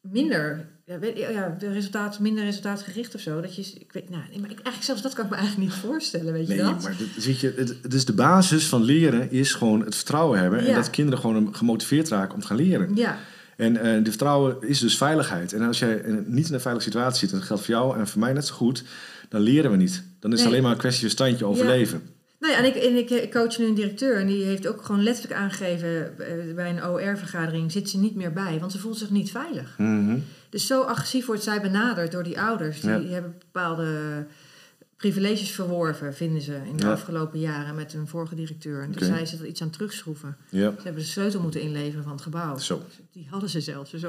[0.01, 3.41] minder, ja, weet, ja, de resultaat, minder resultaatgericht of zo.
[3.41, 5.79] Dat je, ik weet, nou, maar ik, eigenlijk zelfs dat kan ik me eigenlijk niet
[5.79, 6.81] voorstellen, weet je Nee, dat?
[6.83, 10.59] maar dit, je, het, is de basis van leren is gewoon het vertrouwen hebben.
[10.59, 12.95] En dat kinderen gewoon gemotiveerd raken om te gaan leren.
[12.95, 13.17] Ja,
[13.57, 15.53] En eh de vertrouwen is dus veiligheid.
[15.53, 18.07] En als jij niet in een veilige situatie zit, en dat geldt voor jou en
[18.07, 18.83] voor mij net zo goed,
[19.29, 20.03] dan leren we niet.
[20.19, 22.01] Dan is het alleen maar een kwestie van standje overleven.
[22.39, 24.81] Nou ja, en ik, en ik, ik coach nu een directeur en die heeft ook
[24.85, 28.97] gewoon letterlijk aangegeven eh, bij een OR-vergadering zit ze niet meer bij, want ze voelt
[28.97, 29.75] zich niet veilig.
[29.77, 30.17] Mhm.
[30.49, 32.81] Dus zo agressief wordt zij benaderd door die ouders.
[32.81, 33.01] Die Ja.
[33.07, 34.25] hebben bepaalde
[35.01, 36.91] privileges verworven, vinden ze, in de Ja.
[36.91, 38.81] afgelopen jaren met hun vorige directeur.
[38.83, 40.37] En toen zei ze er iets aan terugschroeven.
[40.49, 42.57] Ja, Ze hebben de sleutel moeten inleveren van het gebouw.
[42.57, 42.81] zo.
[43.11, 44.03] Die hadden ze zelfs, dus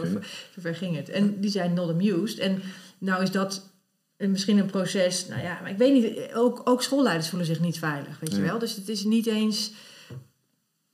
[0.59, 1.09] ver ging het.
[1.09, 2.39] En die zijn not amused.
[2.39, 2.63] En
[2.99, 3.71] nou is dat
[4.17, 7.79] misschien een proces, nou ja, maar ik weet niet, ook, ook schoolleiders voelen zich niet
[7.79, 8.59] veilig, weet je wel.
[8.59, 9.73] Dus het is niet eens,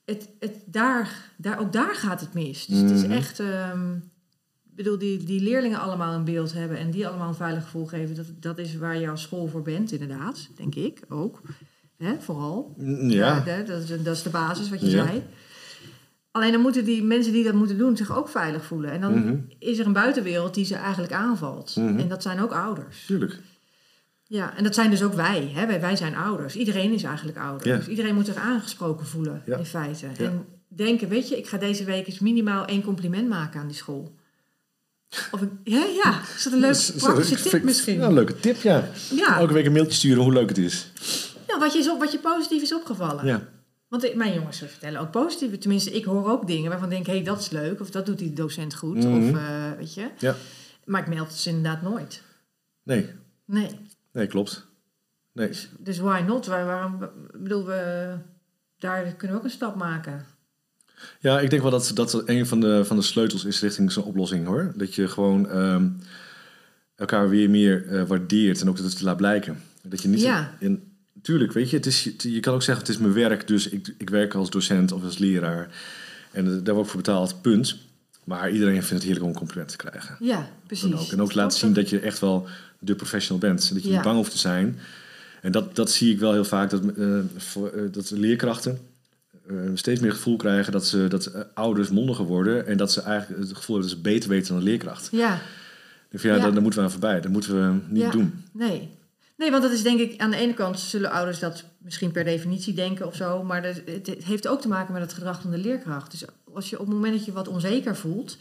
[0.05, 2.67] het, het, daar, daar, ook daar gaat het mis.
[2.67, 3.13] Dus het is Mhm.
[3.13, 3.95] echt, ehm,
[4.85, 8.14] bedoel, die, die leerlingen allemaal een beeld hebben en die allemaal een veilig gevoel geven,
[8.17, 11.41] dat, dat is waar als school voor bent, inderdaad, denk ik ook.
[11.97, 12.75] Hè, vooral.
[12.77, 15.05] Mm, Ja, Ja, dat, is, dat is de basis wat je Ja.
[15.07, 15.23] zei.
[16.31, 18.91] Alleen dan moeten die mensen die dat moeten doen zich ook veilig voelen.
[18.91, 19.37] En dan Mhm.
[19.59, 21.77] is er een buitenwereld die ze eigenlijk aanvalt.
[21.77, 21.99] Mhm.
[21.99, 23.05] En dat zijn ook ouders.
[23.07, 23.38] tuurlijk.
[24.27, 25.51] Ja, en dat zijn dus ook wij.
[25.55, 25.67] Hè?
[25.67, 26.57] Wij, wij zijn ouders.
[26.57, 27.67] Iedereen is eigenlijk ouder.
[27.69, 27.77] Ja.
[27.77, 30.07] Dus iedereen moet zich aangesproken voelen, in feite.
[30.19, 33.77] En denken, weet je, ik ga deze week eens minimaal één compliment maken aan die
[33.77, 34.14] school.
[35.31, 36.21] Of ja, ja.
[36.37, 37.94] Is dat een leuke praktische vind tip misschien?
[37.99, 38.88] Ja, een leuke tip, ja.
[39.11, 40.90] Ja, Elke week een mailtje sturen hoe leuk het is.
[41.47, 43.27] ja wat, je is op, wat je positief is opgevallen.
[43.27, 43.49] Ja,
[43.88, 45.59] Want ik- mijn jongens vertellen ook positieve.
[45.59, 47.07] Tenminste, ik hoor ook dingen waarvan ik denk...
[47.07, 47.81] hé, hey, dat is leuk.
[47.81, 48.97] Of dat doet die docent goed.
[49.05, 49.29] Mhm.
[49.29, 50.11] Of eh, weet je.
[50.18, 50.37] Ja.
[50.85, 52.23] Maar ik meld ze inderdaad nooit.
[52.83, 53.11] nee,
[53.44, 53.68] Nee.
[54.12, 54.66] nee, klopt.
[55.33, 55.51] Nee.
[55.79, 56.47] Dus why not?
[56.47, 57.09] Waar, waarom...
[57.33, 58.12] Bedoel, we,
[58.79, 60.27] daar kunnen we ook een stap maken.
[61.21, 64.05] Ja, ik denk wel dat dat een van de, van de sleutels is richting zo'n
[64.05, 64.73] oplossing hoor.
[64.77, 65.89] Dat je gewoon ehm,
[66.97, 69.59] elkaar weer meer eh, waardeert en ook dat het laat blijken.
[69.83, 70.21] Dat je niet.
[70.21, 70.55] Ja.
[70.59, 70.83] In,
[71.23, 73.95] tuurlijk, weet je, het is, je kan ook zeggen: het is mijn werk, dus ik,
[73.99, 75.69] ik werk als docent of als leraar.
[76.31, 77.77] En eh, daar word ik voor betaald, punt.
[78.25, 80.17] Maar iedereen vindt het heerlijk om een compliment te krijgen.
[80.21, 80.93] Ja, precies.
[80.93, 81.13] Ook.
[81.13, 83.69] En ook laten zien dat je echt wel de professional bent.
[83.69, 83.95] En dat je Ja.
[83.95, 84.79] niet bang hoeft te zijn.
[85.43, 88.79] En dat, dat zie ik wel heel vaak, dat, eh, voor, dat leerkrachten
[89.49, 92.67] eh, steeds meer het gevoel krijgen dat, ze, dat eh, ouders mondiger worden.
[92.67, 95.09] En dat ze eigenlijk het gevoel hebben dat ze beter weten dan de leerkracht.
[95.13, 95.39] Ja,
[96.11, 96.41] Dus ja, Ja.
[96.43, 97.21] Daar, daar moeten we aan voorbij.
[97.21, 98.11] Dat moeten we niet Ja.
[98.11, 98.45] doen.
[98.53, 98.97] nee.
[99.37, 100.21] Nee, want dat is denk ik...
[100.21, 103.43] Aan de ene kant zullen ouders dat misschien per definitie denken of zo.
[103.43, 106.11] Maar dat, het, heeft ook te maken met het gedrag van de leerkracht.
[106.11, 106.25] Dus
[106.55, 108.37] als je op het moment dat je wat onzeker voelt...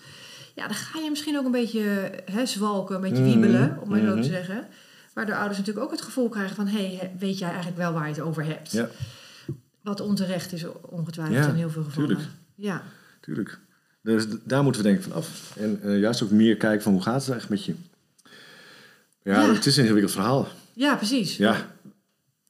[0.55, 3.31] Ja, dan ga je misschien ook een beetje hè, zwalken, een beetje Mhm.
[3.31, 4.21] wiebelen, om maar zo Mhm.
[4.21, 4.67] te zeggen.
[5.13, 6.67] Waardoor ouders natuurlijk ook het gevoel krijgen van...
[6.67, 8.71] hé, hey, weet jij eigenlijk wel waar je het over hebt?
[8.71, 8.89] Ja.
[9.87, 12.09] Wat onterecht is, ongetwijfeld Ja, in heel veel gevallen.
[12.09, 12.29] tuurlijk.
[12.55, 12.83] Ja,
[13.21, 13.59] Tuurlijk.
[14.01, 15.53] Dus daar moeten we denk ik van af.
[15.59, 17.75] En eh, juist ook meer kijken van hoe gaat het eigenlijk met je.
[19.23, 19.53] Ja, Ja.
[19.53, 20.47] het is een ingewikkeld verhaal.
[20.73, 21.37] ja precies.
[21.37, 21.55] Ja,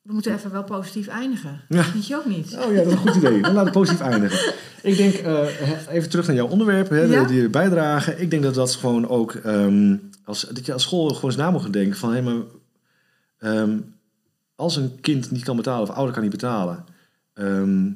[0.02, 1.62] we moeten even wel positief eindigen.
[1.70, 1.84] Ja.
[1.84, 2.58] Vind je ook niet?
[2.58, 3.42] Oh ja, dat is een goed idee.
[3.42, 4.54] Dan laten we positief eindigen.
[4.82, 7.24] Ik denk, eh, even terug naar jouw onderwerp, hè, Ja?
[7.24, 8.22] die bijdragen.
[8.22, 11.52] Ik denk dat dat gewoon ook, ehm, als, dat je als school gewoon eens na
[11.52, 12.36] moet gaan denken van, hé, maar
[13.38, 13.80] ehm,
[14.56, 16.86] als een kind niet kan betalen of ouder kan niet betalen,
[17.38, 17.92] ehm,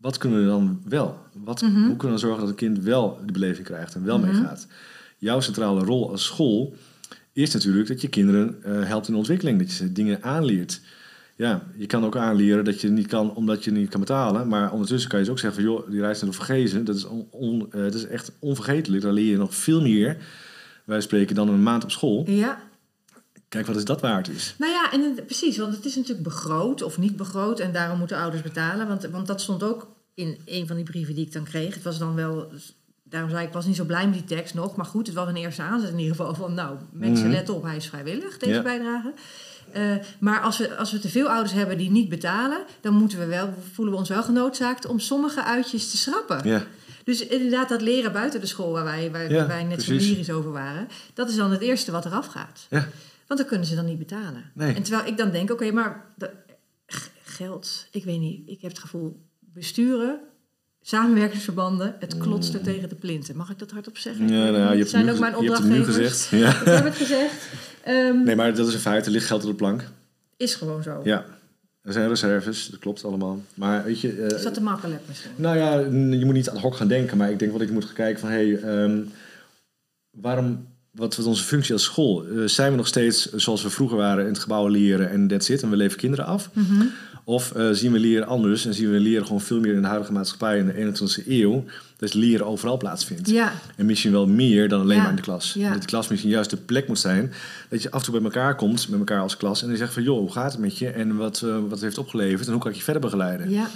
[0.00, 1.18] wat kunnen we dan wel?
[1.32, 1.84] Wat, Mhm.
[1.86, 4.26] Hoe kunnen we zorgen dat een kind wel de beleving krijgt en wel Mhm.
[4.26, 4.66] meegaat?
[5.18, 6.74] Jouw centrale rol als school
[7.32, 10.80] is natuurlijk dat je kinderen eh, helpt in ontwikkeling, dat je ze dingen aanleert.
[11.36, 14.48] Ja, je kan ook aanleren dat je niet kan omdat je niet kan betalen.
[14.48, 16.96] Maar ondertussen kan je dus ook zeggen van joh, die reis naar de Vergezen, dat
[16.96, 19.02] is, on, on- eh, dat is echt onvergetelijk.
[19.02, 20.16] Daar leer je nog veel meer,
[20.84, 22.30] wij spreken, dan een maand op school.
[22.30, 22.58] Ja.
[23.54, 24.54] Kijk wat is dat waard is.
[24.58, 27.98] Nou ja, en het- precies, want het is natuurlijk begroot of niet begroot en daarom
[27.98, 28.88] moeten ouders betalen.
[28.88, 31.74] Want, want dat stond ook in een van die brieven die ik dan kreeg.
[31.74, 32.52] Het was dan wel,
[33.02, 34.76] daarom zei ik, was niet zo blij met die tekst nog.
[34.76, 37.34] Maar goed, het was een eerste aanzet in ieder geval van, nou, mensen Mhm.
[37.34, 38.62] let op, hij is vrijwillig, deze Ja.
[38.62, 39.12] bijdrage.
[39.72, 39.82] Eh,
[40.20, 43.26] maar als we, als we te veel ouders hebben die niet betalen, dan moeten we
[43.26, 46.48] wel, voelen we ons wel genoodzaakt om sommige uitjes te schrappen.
[46.48, 46.64] Ja,
[47.04, 49.92] Dus inderdaad, dat leren buiten de school waar wij, waar, Ja, waar wij net zo
[49.92, 52.66] lyrisch over waren, dat is dan het eerste wat eraf gaat.
[52.70, 52.88] ja,
[53.26, 54.50] Want dan kunnen ze dan niet betalen.
[54.54, 54.74] Nee.
[54.74, 56.04] En terwijl ik dan denk, oké, maar
[57.24, 58.48] geld, ik weet niet.
[58.48, 60.18] Ik heb het gevoel, besturen,
[60.80, 63.36] samenwerkingsverbanden, het klotst er tegen de plinten.
[63.36, 64.28] Mag ik dat hardop zeggen?
[64.28, 66.26] ja nou, ja, je hebt zijn ook mijn ge- je hebt het nu opdrachtgevers.
[66.26, 66.42] gezegd.
[66.42, 66.60] Ja.
[66.60, 67.48] Ik heb het gezegd.
[67.82, 69.06] Ehm, Nee, maar dat is een feit.
[69.06, 69.82] Er ligt geld op de plank.
[70.36, 71.00] Is gewoon zo.
[71.04, 71.24] Ja,
[71.82, 73.40] er zijn reserves, dat klopt allemaal.
[73.54, 74.12] Maar weet je...
[74.22, 75.30] eh, Is dat te makkelijk misschien?
[75.36, 75.78] Nou ja,
[76.18, 77.94] je moet niet ad hoc gaan denken, maar ik denk wel dat je moet gaan
[77.94, 79.00] kijken van hé, hey, ehm,
[80.10, 82.24] waarom, wat is onze functie als school?
[82.26, 85.48] Eh, zijn we nog steeds zoals we vroeger waren in het gebouw leren en that's
[85.48, 86.50] it en we leven kinderen af?
[86.52, 86.82] Mhm.
[87.26, 89.86] Of eh, zien we leren anders en zien we leren gewoon veel meer in de
[89.88, 91.64] huidige maatschappij in de 21e eeuw,
[91.96, 93.30] dat leren overal plaatsvindt?
[93.30, 95.52] Ja, En misschien wel meer dan alleen Ja, maar in de klas.
[95.58, 95.70] ja.
[95.72, 97.32] Dat de klas misschien juist de plek moet zijn.
[97.68, 99.62] Dat je af en toe bij elkaar komt, met elkaar als klas.
[99.62, 100.88] En je zegt van, joh, hoe gaat het met je?
[100.88, 102.46] En wat, eh, wat het heeft opgeleverd?
[102.46, 103.50] En hoe kan ik je verder begeleiden?
[103.50, 103.66] ja.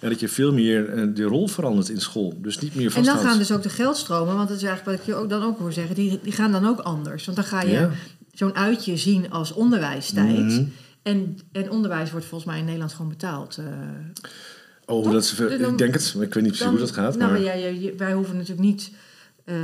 [0.00, 2.34] En dat je veel meer eh, de rol verandert in school.
[2.42, 5.06] Dus niet meer En dan gaan dus ook de geldstromen, want dat is eigenlijk wat
[5.08, 7.24] ik je ook dan ook hoor zeggen, die, die gaan dan ook anders.
[7.24, 7.90] Want dan ga je Ja.
[8.32, 10.38] zo'n uitje zien als onderwijstijd.
[10.38, 10.64] Mhm.
[11.02, 13.56] En, en onderwijs wordt volgens mij in Nederland gewoon betaald.
[13.58, 13.64] eh,
[14.86, 15.12] Oh, Toch?
[15.12, 16.12] dat is, Dus dan- ik denk het.
[16.16, 17.16] maar Ik weet niet precies Dan- hoe dat gaat.
[17.16, 17.40] Nou, maar...
[17.40, 18.90] maar ja, wij hoeven natuurlijk niet.
[19.44, 19.56] eh,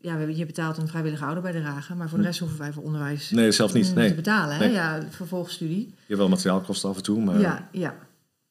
[0.00, 3.52] ja, je betaalt een vrijwillige ouderbijdrage, maar voor de rest hoeven wij voor onderwijs Nee,
[3.52, 3.94] zelf niet.
[3.94, 4.08] Nee.
[4.08, 4.56] te betalen.
[4.56, 4.64] Hè?
[4.64, 4.72] Nee.
[4.72, 5.78] Ja, vervolgstudie.
[5.86, 7.40] Je hebt wel materiaalkosten af en toe, maar...
[7.40, 7.94] Ja, ja.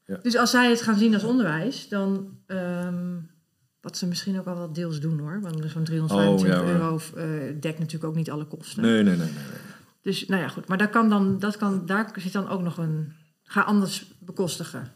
[0.09, 0.19] Ja.
[0.21, 2.37] Dus als zij het gaan zien als onderwijs, dan.
[2.47, 3.15] ehm,
[3.81, 5.41] wat ze misschien ook al wel deels doen hoor.
[5.41, 6.69] Want zo'n 325 Oh, ja, hoor.
[6.69, 7.25] euro eh,
[7.61, 8.81] dekt natuurlijk ook niet alle kosten.
[8.83, 9.15] Nee, nee, nee.
[9.17, 9.43] nee, nee.
[10.01, 10.67] Dus nou ja, goed.
[10.67, 13.13] Maar daar, kan dan, dat kan, daar zit dan ook nog een.
[13.43, 14.91] Ga anders bekostigen.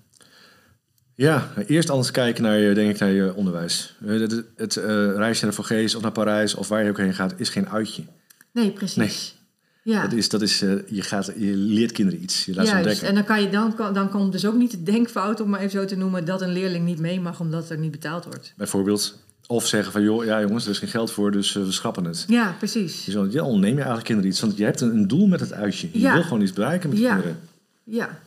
[1.15, 3.95] Ja, eerst anders kijken naar je, denk ik, naar je onderwijs.
[4.01, 6.97] Eh, Het, het, het, eh, reisje naar Vogees of naar Parijs of waar je ook
[6.97, 8.03] heen gaat, is geen uitje.
[8.51, 9.35] Nee, precies.
[9.83, 10.01] Ja.
[10.01, 12.45] Dat is, dat is, eh, je, gaat, je leert kinderen iets.
[12.45, 13.07] Je laat ze ontdekken.
[13.07, 15.59] en dan, kan je, dan, kan, dan komt dus ook niet de denkfout, om maar
[15.59, 18.53] even zo te noemen, dat een leerling niet mee mag omdat er niet betaald wordt.
[18.57, 19.17] Bijvoorbeeld.
[19.47, 22.03] Of zeggen van, joh, ja jongens, er is geen geld voor, dus eh, we schrappen
[22.05, 22.25] het.
[22.27, 23.03] Ja, precies.
[23.03, 24.39] Dus ja, ontneem je eigenlijk kinderen iets.
[24.41, 25.89] Want je hebt een, een doel met het uitje.
[25.91, 26.13] Je Ja.
[26.13, 27.09] wil gewoon iets bereiken met Ja.
[27.09, 27.39] kinderen.
[27.83, 28.19] Ja.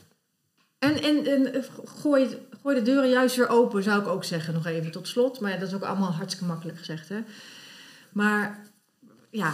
[0.78, 1.62] En, en, en eh,
[2.00, 2.26] gooi,
[2.62, 5.40] gooi de deuren juist weer open, zou ik ook zeggen, nog even tot slot.
[5.40, 7.18] Maar ja, dat is ook allemaal hartstikke makkelijk gezegd, hè.
[8.12, 8.58] Maar
[9.30, 9.52] ja,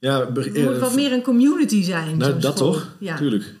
[0.00, 2.16] Ja, het moet eh, wat meer een community zijn.
[2.16, 2.72] nou, dat school.
[2.72, 2.96] toch?
[2.98, 3.54] Ja, Tuurlijk.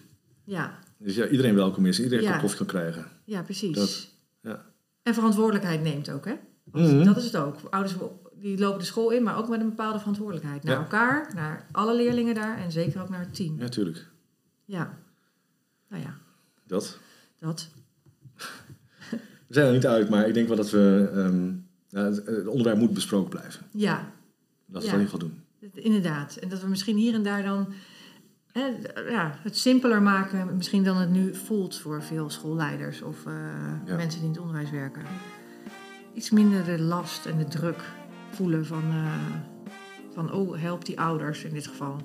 [0.44, 2.00] ja, Dus ja, iedereen welkom is.
[2.00, 2.30] Iedereen Ja.
[2.30, 3.06] kan koffie kan krijgen.
[3.24, 3.74] ja, precies.
[3.76, 4.08] Dat,
[4.40, 4.64] ja.
[5.02, 6.34] En verantwoordelijkheid neemt ook, hè.
[6.72, 7.04] Mhm.
[7.04, 7.54] Dat is het ook.
[7.70, 7.94] Ouders
[8.34, 10.62] die lopen de school in, maar ook met een bepaalde verantwoordelijkheid.
[10.62, 10.80] Naar Ja.
[10.80, 13.58] elkaar, naar alle leerlingen daar en zeker ook naar het team.
[13.60, 14.06] Ja, tuurlijk.
[14.64, 14.98] Ja.
[15.88, 16.14] Nou ja,
[16.66, 16.98] Dat.
[17.38, 17.68] dat.
[19.46, 21.10] We zijn er niet uit, maar ik denk wel dat we...
[21.14, 21.48] ehm,
[21.88, 23.66] ja, het, onderwerp moet besproken blijven.
[23.72, 24.02] Ja, Dat
[24.66, 25.42] we dat in ieder geval doen.
[25.74, 26.36] Inderdaad.
[26.36, 27.72] En dat we misschien hier en daar dan
[28.52, 28.66] hè,
[29.08, 33.32] ja, het simpeler maken, misschien dan het nu voelt voor veel schoolleiders of eh,
[33.84, 33.96] Ja.
[33.96, 35.02] mensen die in het onderwijs werken.
[36.14, 37.82] Iets minder de last en de druk
[38.30, 39.14] voelen van, eh,
[40.14, 41.96] van oh, help die ouders in dit geval.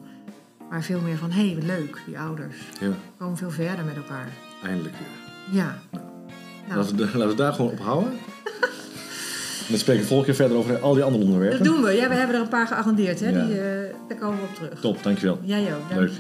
[0.70, 2.58] Maar veel meer van, hé, hey, leuk, die ouders.
[2.80, 4.28] Ja, We komen veel verder met elkaar.
[4.64, 5.58] eindelijk weer.
[5.62, 5.80] Ja.
[6.68, 8.14] Nou, Laten, we, laten we daar gewoon op houden.
[9.68, 11.64] Dan spreken we volgende keer verder over al die andere onderwerpen.
[11.64, 11.92] dat doen we.
[11.92, 13.20] Ja, we hebben er een paar geagendeerd.
[13.20, 13.30] Hè?
[13.30, 13.46] Ja.
[13.46, 13.66] Die, eh,
[14.08, 14.80] daar komen we op terug.
[14.80, 15.40] Top, dankjewel.
[15.44, 16.12] Jij ook, Leuk.